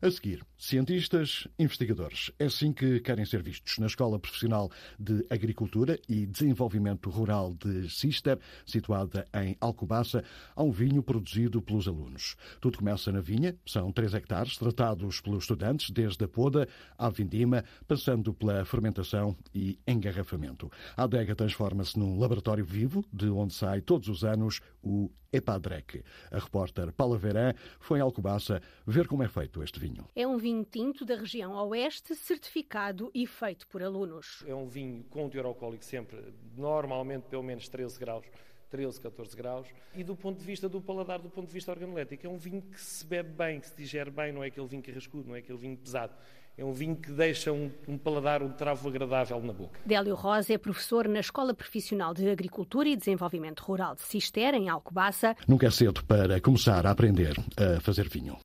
[0.00, 2.30] A seguir, cientistas, investigadores.
[2.38, 7.90] É assim que querem ser vistos na Escola Profissional de Agricultura e Desenvolvimento Rural de
[7.90, 12.36] Cister, situada em Alcobaça, há um vinho produzido pelos alunos.
[12.60, 17.64] Tudo começa na vinha, são três hectares tratados pelos estudantes, desde a poda à vindima,
[17.86, 20.70] passando pela fermentação e engarrafamento.
[20.96, 26.02] A adega transforma-se num laboratório vivo, de onde sai todos os anos o Epadrec.
[26.30, 30.06] A repórter Paula Verã foi em Alcobaça ver como é feito este vinho.
[30.14, 34.44] É um vinho tinto da região oeste, certificado e feito por alunos.
[34.46, 38.24] É um vinho com teor alcoólico sempre, normalmente pelo menos 13 graus.
[38.70, 39.66] 13, 14 graus.
[39.94, 42.62] E do ponto de vista do paladar, do ponto de vista organolético, é um vinho
[42.62, 45.38] que se bebe bem, que se digere bem, não é aquele vinho carrascudo, não é
[45.38, 46.14] aquele vinho pesado.
[46.56, 49.80] É um vinho que deixa um, um, paladar, um travo agradável na boca.
[49.84, 54.68] Délio Rosa é professor na Escola Profissional de Agricultura e Desenvolvimento Rural de Cister, em
[54.68, 55.36] Alcobaça.
[55.48, 58.38] Nunca é cedo para começar a aprender a fazer vinho.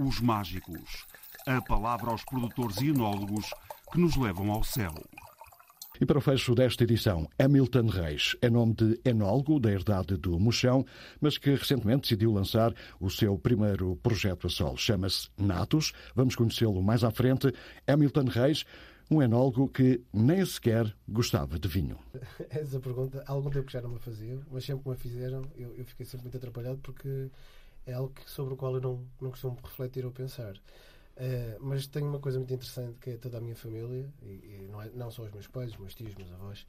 [0.00, 1.06] Os mágicos
[1.44, 3.46] a palavra aos produtores e enólogos
[3.90, 4.92] que nos levam ao céu.
[6.00, 10.38] E para o fecho desta edição, Hamilton Reis é nome de enólogo da herdade do
[10.38, 10.84] Mochão,
[11.20, 14.76] mas que recentemente decidiu lançar o seu primeiro projeto a solo.
[14.76, 15.92] Chama-se Natus.
[16.14, 17.52] Vamos conhecê-lo mais à frente.
[17.86, 18.64] Hamilton Reis,
[19.10, 21.98] um enólogo que nem sequer gostava de vinho.
[22.50, 25.42] Essa pergunta, há algum tempo que já não me fazia, mas sempre que me fizeram,
[25.56, 27.30] eu, eu fiquei sempre muito atrapalhado porque
[27.88, 30.54] é algo que, sobre o qual eu não, não costumo refletir ou pensar.
[30.54, 34.68] Uh, mas tenho uma coisa muito interessante que é toda a minha família, e, e
[34.70, 36.66] não, é, não, só os meus pais, os meus tios, os meus avós,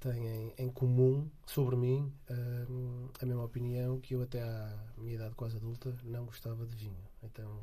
[0.00, 5.34] têm em comum sobre mim uh, a mesma opinião que eu até à minha idade
[5.34, 6.96] quase adulta não gostava de vinho.
[7.22, 7.60] Então,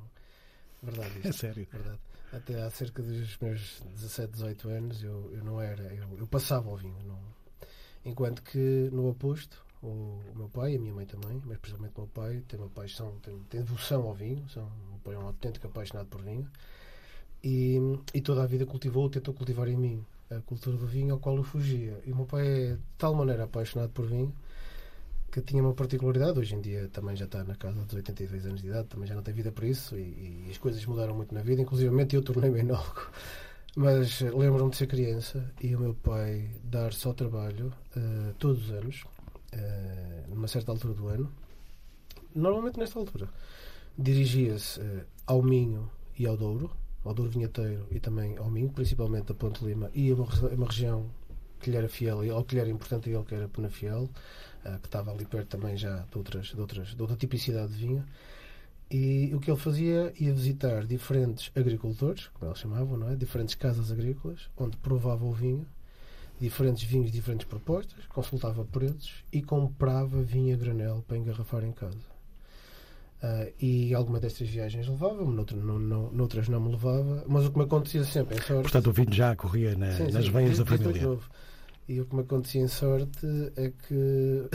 [0.82, 1.18] verdade.
[1.18, 1.68] Isto, é sério?
[1.72, 2.00] Verdade.
[2.32, 6.70] Até há cerca dos meus 17, 18 anos eu, eu não era, eu, eu passava
[6.70, 6.98] ao vinho.
[7.06, 7.20] Não,
[8.06, 12.08] enquanto que no oposto, o, meu pai, a minha mãe também, mas principalmente o meu
[12.08, 15.67] pai, tem uma paixão, tem, tem devoção ao vinho, são, meu pai é um autêntico
[15.67, 16.48] apaixonado por vinho
[17.43, 17.78] e,
[18.13, 21.36] e toda a vida cultivou, tentou cultivar em mim a cultura do vinho ao qual
[21.36, 22.00] eu fugia.
[22.06, 24.34] E o meu pai é de tal maneira apaixonado por vinho
[25.30, 26.39] que tinha uma particularidade.
[26.39, 29.15] Hoje em dia também já está na casa dos 82 anos de idade, também já
[29.15, 31.62] não tem vida para isso e, e as coisas mudaram muito na vida.
[31.62, 33.12] Inclusive eu tornei-me enólogo.
[33.76, 38.72] Mas lembro-me de ser criança e o meu pai dar só trabalho uh, todos os
[38.72, 39.04] anos
[39.54, 41.32] uh, numa certa altura do ano,
[42.36, 43.30] normalmente nesta altura,
[43.98, 46.72] dirigia-se uh, ao Minho e ao Douro,
[47.04, 50.68] ao Douro Vinheteiro e também ao Minho, principalmente a Ponte Lima, e a uma, uma
[50.68, 51.10] região
[51.60, 54.10] que lhe era fiel, ou que lhe era importante a ele, que era Penafiel,
[54.66, 57.80] uh, que estava ali perto também já de, outras, de, outras, de outra tipicidade de
[57.80, 58.06] vinho.
[58.92, 63.16] E o que ele fazia ia visitar diferentes agricultores, como eles chamavam, não é?
[63.16, 65.66] diferentes casas agrícolas, onde provava o vinho
[66.39, 72.13] diferentes vinhos, diferentes propostas, consultava preços e comprava vinho a granel para engarrafar em casa.
[73.24, 77.52] Uh, e alguma destas viagens levava-me, noutra, não, não, noutras não me levava, mas o
[77.52, 78.63] que me acontecia sempre em sorte.
[78.63, 81.17] Portanto, o vinho já corria na, sim, nas sim, veias da família.
[81.88, 84.50] E o que me acontecia em sorte é que,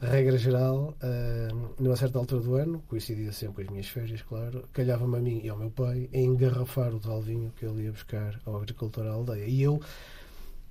[0.00, 4.22] a regra geral, uh, numa certa altura do ano, coincidia sempre com as minhas férias,
[4.22, 7.84] claro, calhava-me a mim e ao meu pai a engarrafar o tal vinho que ele
[7.84, 9.44] ia buscar ao agricultor à aldeia.
[9.44, 9.80] E eu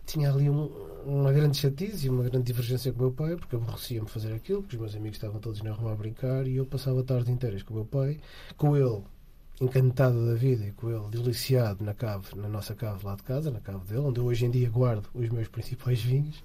[0.05, 0.65] tinha ali um,
[1.05, 4.61] uma grande chatice e uma grande divergência com o meu pai, porque aborrecia-me fazer aquilo,
[4.61, 7.63] porque os meus amigos estavam todos na rua a brincar e eu passava tardes inteiras
[7.63, 8.19] com o meu pai,
[8.57, 9.01] com ele
[9.61, 13.51] encantado da vida e com ele deliciado na cave, na nossa cave lá de casa,
[13.51, 16.43] na cave dele, onde eu hoje em dia guardo os meus principais vinhos.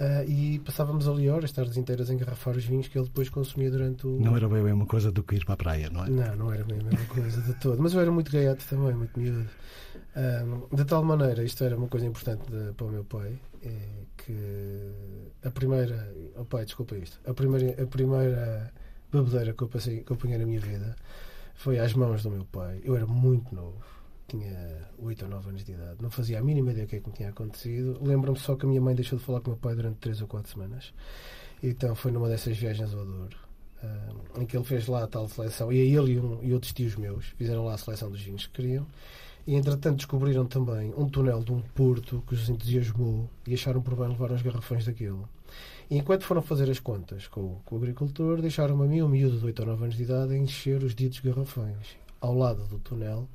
[0.00, 3.70] Uh, e passávamos ali horas, tardes inteiras, a engarrafar os vinhos que ele depois consumia
[3.70, 4.18] durante o.
[4.18, 6.08] Não era bem a mesma coisa do que ir para a praia, não é?
[6.08, 7.80] Não, não era bem a mesma coisa de todo.
[7.80, 9.48] Mas eu era muito gaiato também, muito miúdo.
[10.14, 14.04] Um, de tal maneira, isto era uma coisa importante de, para o meu pai, é
[14.16, 14.92] que
[15.42, 16.12] a primeira.
[16.36, 17.18] Oh pai, desculpa isto.
[17.28, 18.72] A primeira, a primeira
[19.10, 20.96] bebedeira que eu, passei, que eu apanhei na minha vida
[21.54, 22.80] foi às mãos do meu pai.
[22.84, 23.82] Eu era muito novo,
[24.28, 27.00] tinha 8 ou 9 anos de idade, não fazia a mínima ideia do que é
[27.00, 27.98] que me tinha acontecido.
[28.02, 30.22] Lembro-me só que a minha mãe deixou de falar com o meu pai durante 3
[30.22, 30.92] ou 4 semanas.
[31.62, 33.36] Então foi numa dessas viagens ao Douro.
[34.38, 36.96] em que ele fez lá a tal seleção, e ele e, um, e outros tios
[36.96, 38.86] meus fizeram lá a seleção dos vinhos que queriam.
[39.44, 43.96] E entretanto descobriram também um túnel de um porto que os entusiasmou e acharam por
[43.96, 45.28] bem levar uns garrafões daquilo.
[45.90, 49.38] E enquanto foram fazer as contas com, com o agricultor, deixaram-me a mim, um miúdo
[49.38, 51.96] de 8 ou 9 anos de idade, a encher os ditos garrafões.
[52.20, 53.28] Ao lado do túnel,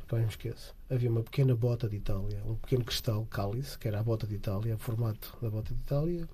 [0.00, 4.00] nunca me esqueço, havia uma pequena bota de Itália, um pequeno cristal cálice, que era
[4.00, 6.28] a bota de Itália, o formato da bota de Itália.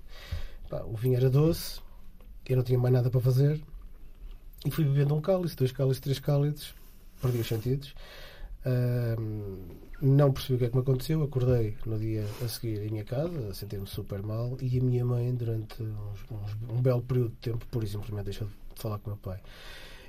[0.67, 1.79] Pá, o vinho era doce,
[2.47, 3.61] eu não tinha mais nada para fazer,
[4.65, 6.73] e fui bebendo um cálice, dois cálices, três cálices,
[7.21, 7.93] perdi os sentidos
[10.01, 11.23] não percebi o que é que me aconteceu.
[11.23, 15.05] Acordei no dia a seguir em minha casa, a sentir-me super mal, e a minha
[15.05, 19.11] mãe, durante uns, uns, um belo período de tempo, por simplesmente deixou de falar com
[19.11, 19.39] o meu pai.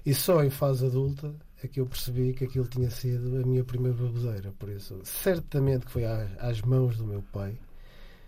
[0.04, 3.64] E só em fase adulta é que eu percebi que aquilo tinha sido a minha
[3.64, 4.52] primeira baboseira.
[4.58, 7.56] Por isso, certamente que foi às, às mãos do meu pai.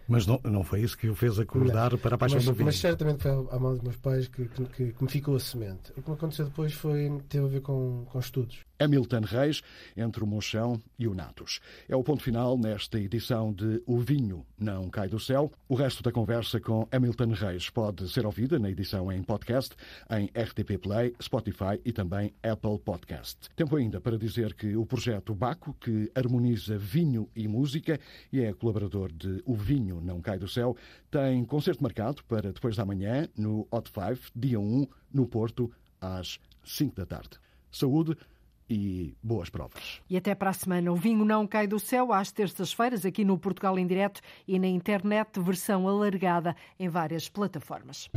[0.09, 2.53] Mas não, não foi isso que o fez acordar não, para a paixão mas, do
[2.53, 2.67] vinho?
[2.67, 5.41] Mas certamente foi à mão dos meus pais que, que, que, que me ficou a
[5.41, 5.91] semente.
[5.97, 8.61] O que me aconteceu depois foi, teve a ver com, com estudos.
[8.79, 9.63] Hamilton Reis,
[9.97, 11.61] entre o Monchão e o Natos.
[11.89, 15.51] É o ponto final nesta edição de O Vinho Não Cai do Céu.
[15.69, 19.75] O resto da conversa com Hamilton Reis pode ser ouvida na edição em podcast,
[20.11, 23.49] em RTP Play, Spotify e também Apple Podcast.
[23.57, 27.99] Tempo ainda para dizer que o projeto Baco, que harmoniza vinho e música
[28.33, 30.77] e é colaborador de O Vinho Não Cai do Céu,
[31.11, 35.71] tem concerto marcado para depois da manhã no Hot Five, dia 1, no Porto,
[36.01, 37.39] às 5 da tarde.
[37.71, 38.17] Saúde
[38.69, 40.01] e boas provas.
[40.09, 40.93] E até para a semana.
[40.93, 44.67] O vinho não cai do céu às terças-feiras aqui no Portugal em Direto e na
[44.67, 48.09] internet, versão alargada em várias plataformas.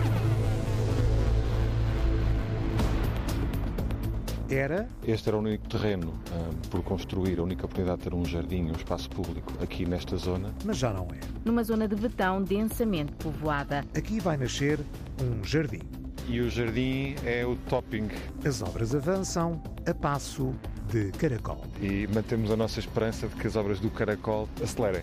[4.55, 4.87] era?
[5.05, 8.69] Este era o único terreno um, por construir, a única oportunidade de ter um jardim,
[8.69, 10.53] um espaço público aqui nesta zona.
[10.65, 11.19] Mas já não é.
[11.45, 13.85] Numa zona de betão densamente povoada.
[13.95, 14.79] Aqui vai nascer
[15.21, 15.98] um jardim.
[16.29, 18.07] E o jardim é o topping.
[18.45, 20.53] As obras avançam a passo
[20.91, 21.65] de caracol.
[21.81, 25.01] E mantemos a nossa esperança de que as obras do caracol acelerem.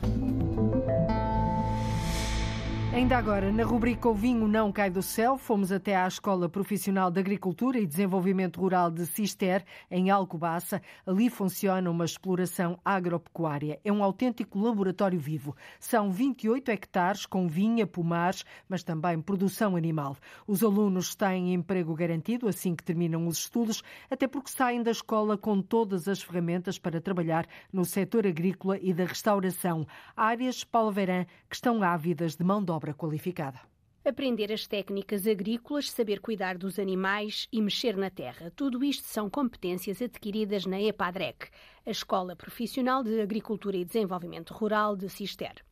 [2.96, 7.10] Ainda agora, na rubrica O Vinho Não Cai do Céu, fomos até à Escola Profissional
[7.10, 10.80] de Agricultura e Desenvolvimento Rural de Cister, em Alcobaça.
[11.06, 13.78] Ali funciona uma exploração agropecuária.
[13.84, 15.54] É um autêntico laboratório vivo.
[15.78, 20.16] São 28 hectares com vinha, pomares, mas também produção animal.
[20.46, 25.36] Os alunos têm emprego garantido assim que terminam os estudos, até porque saem da escola
[25.36, 29.86] com todas as ferramentas para trabalhar no setor agrícola e da restauração.
[30.16, 33.60] Áreas, Paulo Verã, que estão ávidas de mão de obra qualificada.
[34.04, 38.52] Aprender as técnicas agrícolas, saber cuidar dos animais e mexer na terra.
[38.54, 41.48] Tudo isto são competências adquiridas na EPADREC,
[41.84, 45.65] a Escola Profissional de Agricultura e Desenvolvimento Rural de Cister.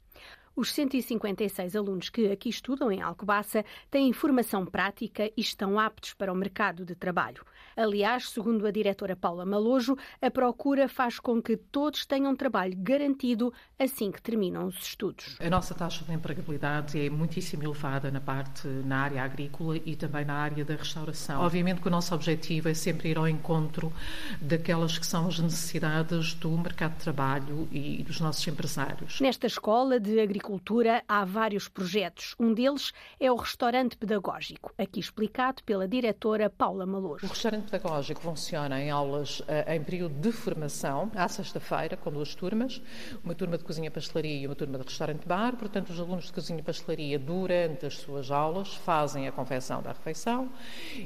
[0.56, 6.32] Os 156 alunos que aqui estudam em Alcobaça têm formação prática e estão aptos para
[6.32, 7.44] o mercado de trabalho.
[7.76, 13.52] Aliás, segundo a diretora Paula Malojo, a procura faz com que todos tenham trabalho garantido
[13.76, 15.36] assim que terminam os estudos.
[15.40, 20.24] A nossa taxa de empregabilidade é muitíssimo elevada na parte na área agrícola e também
[20.24, 21.40] na área da restauração.
[21.40, 23.92] Obviamente que o nosso objetivo é sempre ir ao encontro
[24.40, 29.20] daquelas que são as necessidades do mercado de trabalho e dos nossos empresários.
[29.20, 32.34] Nesta escola de agricultura agricultura há vários projetos.
[32.38, 37.24] Um deles é o restaurante pedagógico, aqui explicado pela diretora Paula Malojo.
[37.24, 42.34] O restaurante pedagógico funciona em aulas eh, em período de formação, à sexta-feira, com duas
[42.34, 42.82] turmas,
[43.24, 45.56] uma turma de cozinha e pastelaria e uma turma de restaurante-bar.
[45.56, 50.50] Portanto, os alunos de cozinha pastelaria, durante as suas aulas, fazem a confecção da refeição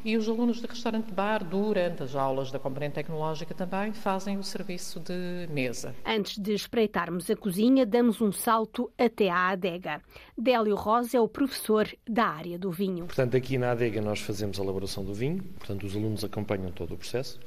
[0.05, 4.99] e os alunos de restaurante-bar, durante as aulas da componente tecnológica, também fazem o serviço
[4.99, 5.95] de mesa.
[6.05, 10.01] Antes de espreitarmos a cozinha, damos um salto até à adega.
[10.37, 13.07] Délio Rosa é o professor da área do vinho.
[13.07, 16.95] Portanto, aqui na adega nós fazemos a elaboração do vinho, portanto, os alunos acompanham todo
[16.95, 17.39] o processo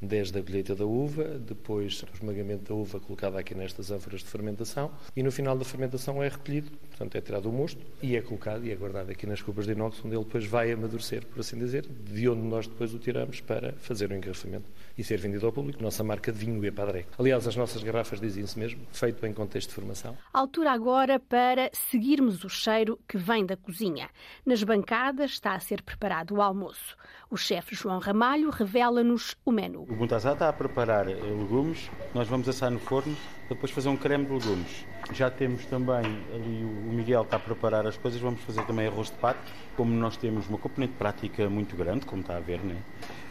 [0.00, 4.26] desde a colheita da uva, depois o esmagamento da uva colocada aqui nestas ânforas de
[4.26, 8.22] fermentação e no final da fermentação é recolhido, portanto é tirado o mosto e é
[8.22, 11.40] colocado e é guardado aqui nas cubas de inox onde ele depois vai amadurecer, por
[11.40, 14.66] assim dizer, de onde nós depois o tiramos para fazer o engarrafamento
[14.96, 15.82] e ser vendido ao público.
[15.82, 17.08] Nossa marca de vinho é Padrec.
[17.18, 20.16] Aliás, as nossas garrafas dizem isso mesmo, feito em contexto de formação.
[20.32, 24.08] Altura agora para seguirmos o cheiro que vem da cozinha.
[24.44, 26.96] Nas bancadas está a ser preparado o almoço.
[27.30, 29.85] O chefe João Ramalho revela-nos o menu.
[29.88, 33.16] O Buntazá está a preparar legumes, nós vamos assar no forno,
[33.48, 34.84] depois fazer um creme de legumes.
[35.12, 39.12] Já temos também ali o Miguel está a preparar as coisas, vamos fazer também arroz
[39.12, 39.52] de pato.
[39.76, 42.82] Como nós temos uma componente prática muito grande, como está a ver, né?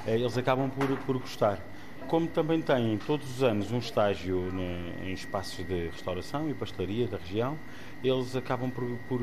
[0.08, 1.60] eles acabam por, por gostar.
[2.08, 7.06] Como também têm todos os anos um estágio né, em espaços de restauração e pastelaria
[7.06, 7.58] da região,
[8.02, 9.20] eles acabam por, por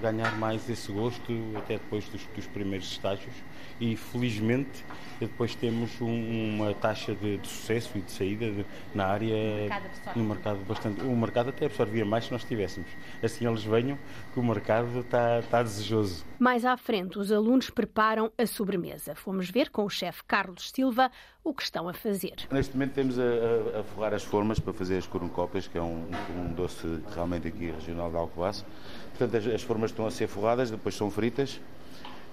[0.00, 3.34] ganhar mais esse gosto até depois dos, dos primeiros estágios
[3.80, 4.84] e felizmente
[5.18, 9.34] depois temos um, uma taxa de, de, sucesso e de saída de, na área
[10.14, 11.00] no mercado bastante.
[11.02, 12.88] O mercado até absorvia mais se nós tivéssemos.
[13.22, 13.98] Assim eles venham
[14.34, 16.24] que o mercado está, está desejoso.
[16.38, 19.14] Mais à frente os alunos preparam a sobremesa.
[19.14, 21.10] Fomos ver com o chefe Carlos Silva
[21.42, 22.34] o que estão a fazer.
[22.50, 25.82] Neste momento temos a, a, a forrar as formas para fazer as cornucópias que é
[25.82, 28.66] um, um doce realmente aqui regional de Alcobaça.
[29.16, 31.58] Portanto as, as formas estão a ser forradas depois são fritas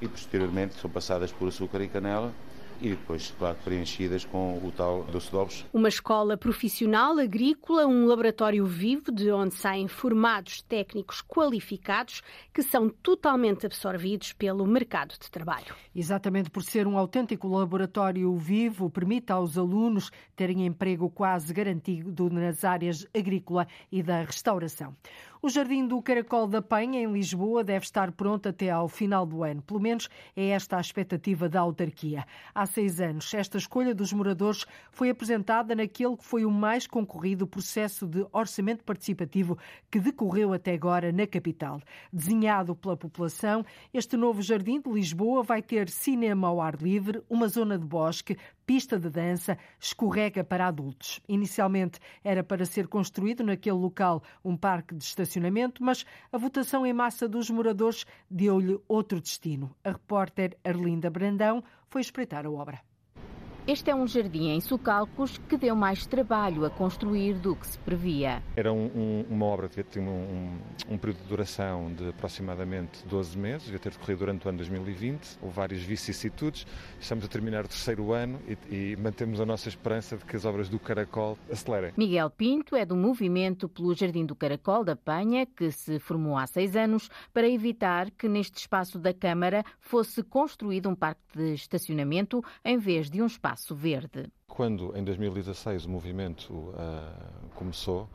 [0.04, 2.34] e posteriormente são passadas por açúcar e canela
[2.82, 5.66] e depois, claro, preenchidas com o tal doce de ovos.
[5.72, 12.22] Uma escola profissional agrícola, um laboratório vivo de onde saem formados técnicos qualificados
[12.54, 15.74] que são totalmente absorvidos pelo mercado de trabalho.
[15.96, 22.66] Exatamente por ser um autêntico laboratório vivo, permite aos alunos terem emprego quase garantido nas
[22.66, 24.94] áreas agrícola e da restauração.
[25.46, 29.44] O Jardim do Caracol da Penha, em Lisboa, deve estar pronto até ao final do
[29.44, 29.62] ano.
[29.62, 32.26] Pelo menos é esta a expectativa da autarquia.
[32.56, 37.46] Há seis anos, esta escolha dos moradores foi apresentada naquele que foi o mais concorrido
[37.46, 39.58] processo de orçamento participativo
[39.92, 41.82] que decorreu até agora na capital.
[42.14, 47.50] Desenhado pela população, este novo Jardim de Lisboa vai ter cinema ao ar livre, uma
[47.50, 51.20] zona de bosque, pista de dança, escorrega para adultos.
[51.28, 56.94] Inicialmente era para ser construído naquele local um parque de estacionamento, mas a votação em
[56.94, 59.76] massa dos moradores deu-lhe outro destino.
[59.84, 62.93] A repórter Arlinda Brandão foi espreitar a obra.
[63.66, 67.78] Este é um jardim em Socalcos que deu mais trabalho a construir do que se
[67.78, 68.44] previa.
[68.58, 70.60] Era um, um, uma obra que tinha um,
[70.90, 75.38] um, período de duração de aproximadamente 12 meses, ia ter decorrido durante o ano 2020,
[75.42, 76.68] houve várias vicissitudes.
[77.00, 78.38] Estamos a terminar o terceiro ano
[78.70, 81.94] e, e mantemos a nossa esperança de que as obras do Caracol acelerem.
[81.96, 86.46] Miguel Pinto é do movimento pelo Jardim do Caracol da Penha, que se formou há
[86.48, 92.44] seis anos para evitar que neste espaço da Câmara fosse construído um parque de estacionamento
[92.66, 94.32] em vez de um espaço espaço verde.
[94.48, 98.10] Quando, em 2016, o movimento uh, começou,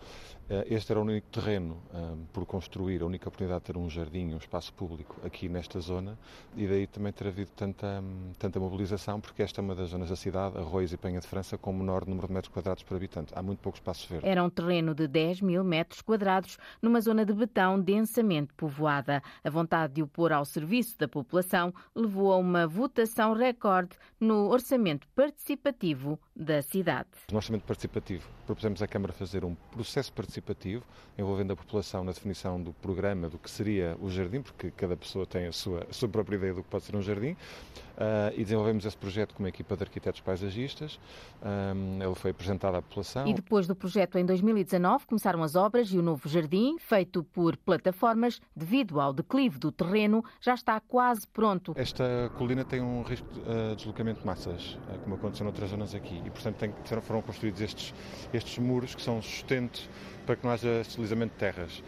[0.67, 4.33] este era o único terreno uh, por construir, a única oportunidade de ter um jardim,
[4.33, 6.19] um espaço público aqui nesta zona,
[6.57, 10.09] e daí também ter havido tanta, um, tanta mobilização, porque esta é uma das zonas
[10.09, 12.97] da cidade, Arroios e Penha de França, com o menor número de metros quadrados por
[12.97, 13.33] habitante.
[13.37, 14.27] Há muito pouco espaço verde.
[14.27, 19.23] Era um terreno de 10 mil metros quadrados, numa zona de betão densamente povoada.
[19.45, 24.49] A vontade de o pôr ao serviço da população levou a uma votação recorde no
[24.49, 27.09] orçamento participativo da cidade.
[27.33, 30.85] No orçamento participativo, propusemos à Câmara fazer um processo participativo
[31.19, 35.27] envolvendo a população na definição do programa do que seria o jardim, porque cada pessoa
[35.27, 38.45] tem a sua, a sua própria ideia do que pode ser um jardim, uh, e
[38.45, 41.01] desenvolvemos esse projeto com uma equipa de arquitetos paisagistas.
[41.43, 43.27] Um, ele foi apresentado à população.
[43.27, 47.57] E depois do projeto, em 2019, começaram as obras e o novo jardim, feito por
[47.57, 51.73] plataformas, devido ao declive do terreno, já está quase pronto.
[51.77, 55.95] Esta colina tem um risco de uh, deslocamento de massas, uh, como aconteceu noutras zonas
[55.95, 56.73] aqui, e portanto tem,
[57.03, 57.95] foram construídos estes,
[58.33, 59.89] estes muros que são sustento
[60.25, 61.83] para que não haja deslizamento de terras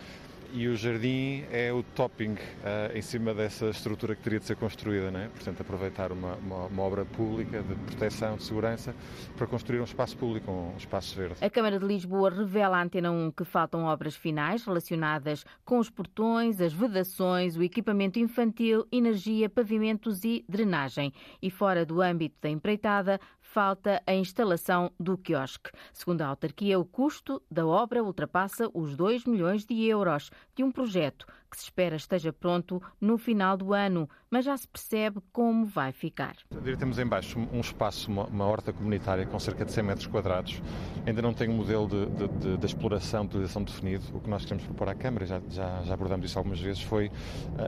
[0.53, 4.57] e o jardim é o topping uh, em cima dessa estrutura que teria de ser
[4.57, 5.31] construída, né?
[5.35, 8.95] portanto aproveitar uma, uma, uma, obra pública de proteção, de segurança,
[9.37, 11.37] para construir um espaço público, um espaço verde.
[11.45, 15.89] A Câmara de Lisboa revela à Antena 1 que faltam obras finais relacionadas com os
[15.89, 21.13] portões, as vedações, o equipamento infantil, energia, pavimentos e drenagem.
[21.41, 23.21] E fora do âmbito da empreitada,
[23.53, 25.73] falta a instalação do quiosque.
[25.93, 30.71] Segundo a autarquia, o custo da obra ultrapassa os 2 milhões de euros de um
[30.71, 35.67] projeto que se espera esteja pronto no final do ano, mas já se percebe como
[35.67, 36.37] vai ficar.
[36.79, 40.63] Temos em baixo um espaço, uma, uma horta comunitária com cerca de 100 metros quadrados.
[41.05, 44.05] Ainda não tem um modelo de, de, de, de exploração, de utilização definido.
[44.15, 47.09] O que nós queremos propor à Câmara, já, já, já abordamos isso algumas vezes, foi,
[47.09, 47.13] uh,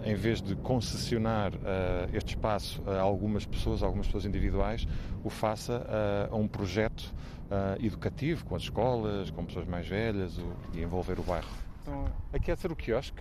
[0.08, 1.58] em vez de concessionar uh,
[2.12, 4.86] este espaço a algumas pessoas, a algumas pessoas individuais,
[5.24, 5.84] o faça
[6.30, 7.12] uh, a um projeto
[7.80, 11.50] educativo, com as escolas, com pessoas mais velhas o, e envolver o bairro.
[11.82, 13.20] Então, aqui é de ser o quiosque,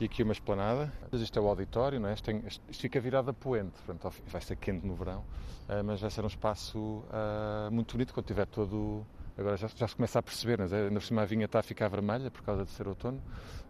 [0.00, 0.92] e aqui uma esplanada.
[1.12, 2.14] Isto é o auditório, não é?
[2.14, 5.24] Isto, tem, isto fica virado a poente, portanto vai ser quente no verão,
[5.68, 9.06] eh, mas vai ser um espaço uh, muito bonito quando tiver todo
[9.36, 11.62] Agora já, já, se começa a perceber, mas ainda por cima a vinha está a
[11.62, 13.20] ficar vermelha por causa de ser outono.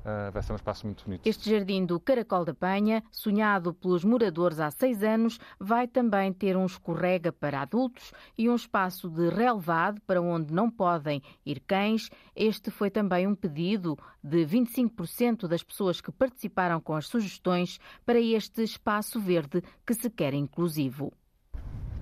[0.05, 1.27] Uh, vai ser um espaço muito bonito.
[1.27, 6.55] Este jardim do Caracol da Penha, sonhado pelos moradores há seis anos, vai também ter
[6.59, 12.11] um escorrega para adultos e um espaço de relevado para onde não podem ir cães.
[12.37, 18.21] Este foi também um pedido de 25% das pessoas que participaram com as sugestões para
[18.21, 21.11] este espaço verde que se quer inclusivo.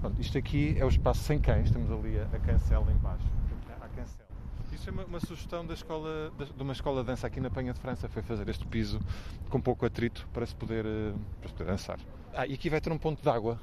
[0.01, 3.42] Pronto, isto aqui é o espaço sem cães, temos ali a, a cancela embaixo
[4.89, 7.81] é uma, uma sugestão da escola, de uma escola de dança aqui na Penha de
[7.81, 9.01] França, foi fazer este piso
[9.49, 12.01] com pouco atrito para se poder, eh, para se poder dançar.
[12.33, 13.61] Ah, e aqui vai ter um ponto de água,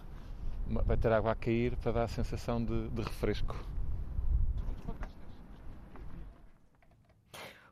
[0.67, 3.55] vai ter água a cair para dar a sensação de, de refresco.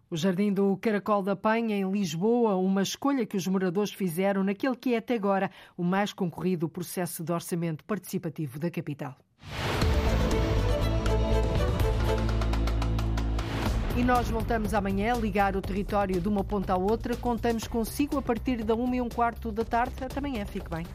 [0.10, 4.76] O Jardim do Caracol da Penha, em Lisboa, uma escolha que os moradores fizeram naquele
[4.76, 9.18] que é até agora o mais concorrido processo de orçamento participativo da capital.
[13.98, 17.18] E nós voltamos amanhã a ligar o território de uma ponta à outra.
[17.18, 19.96] Contamos consigo a partir da 1 e um quarto da tarde.
[20.04, 20.46] Até amanhã.
[20.46, 20.86] Fique bem.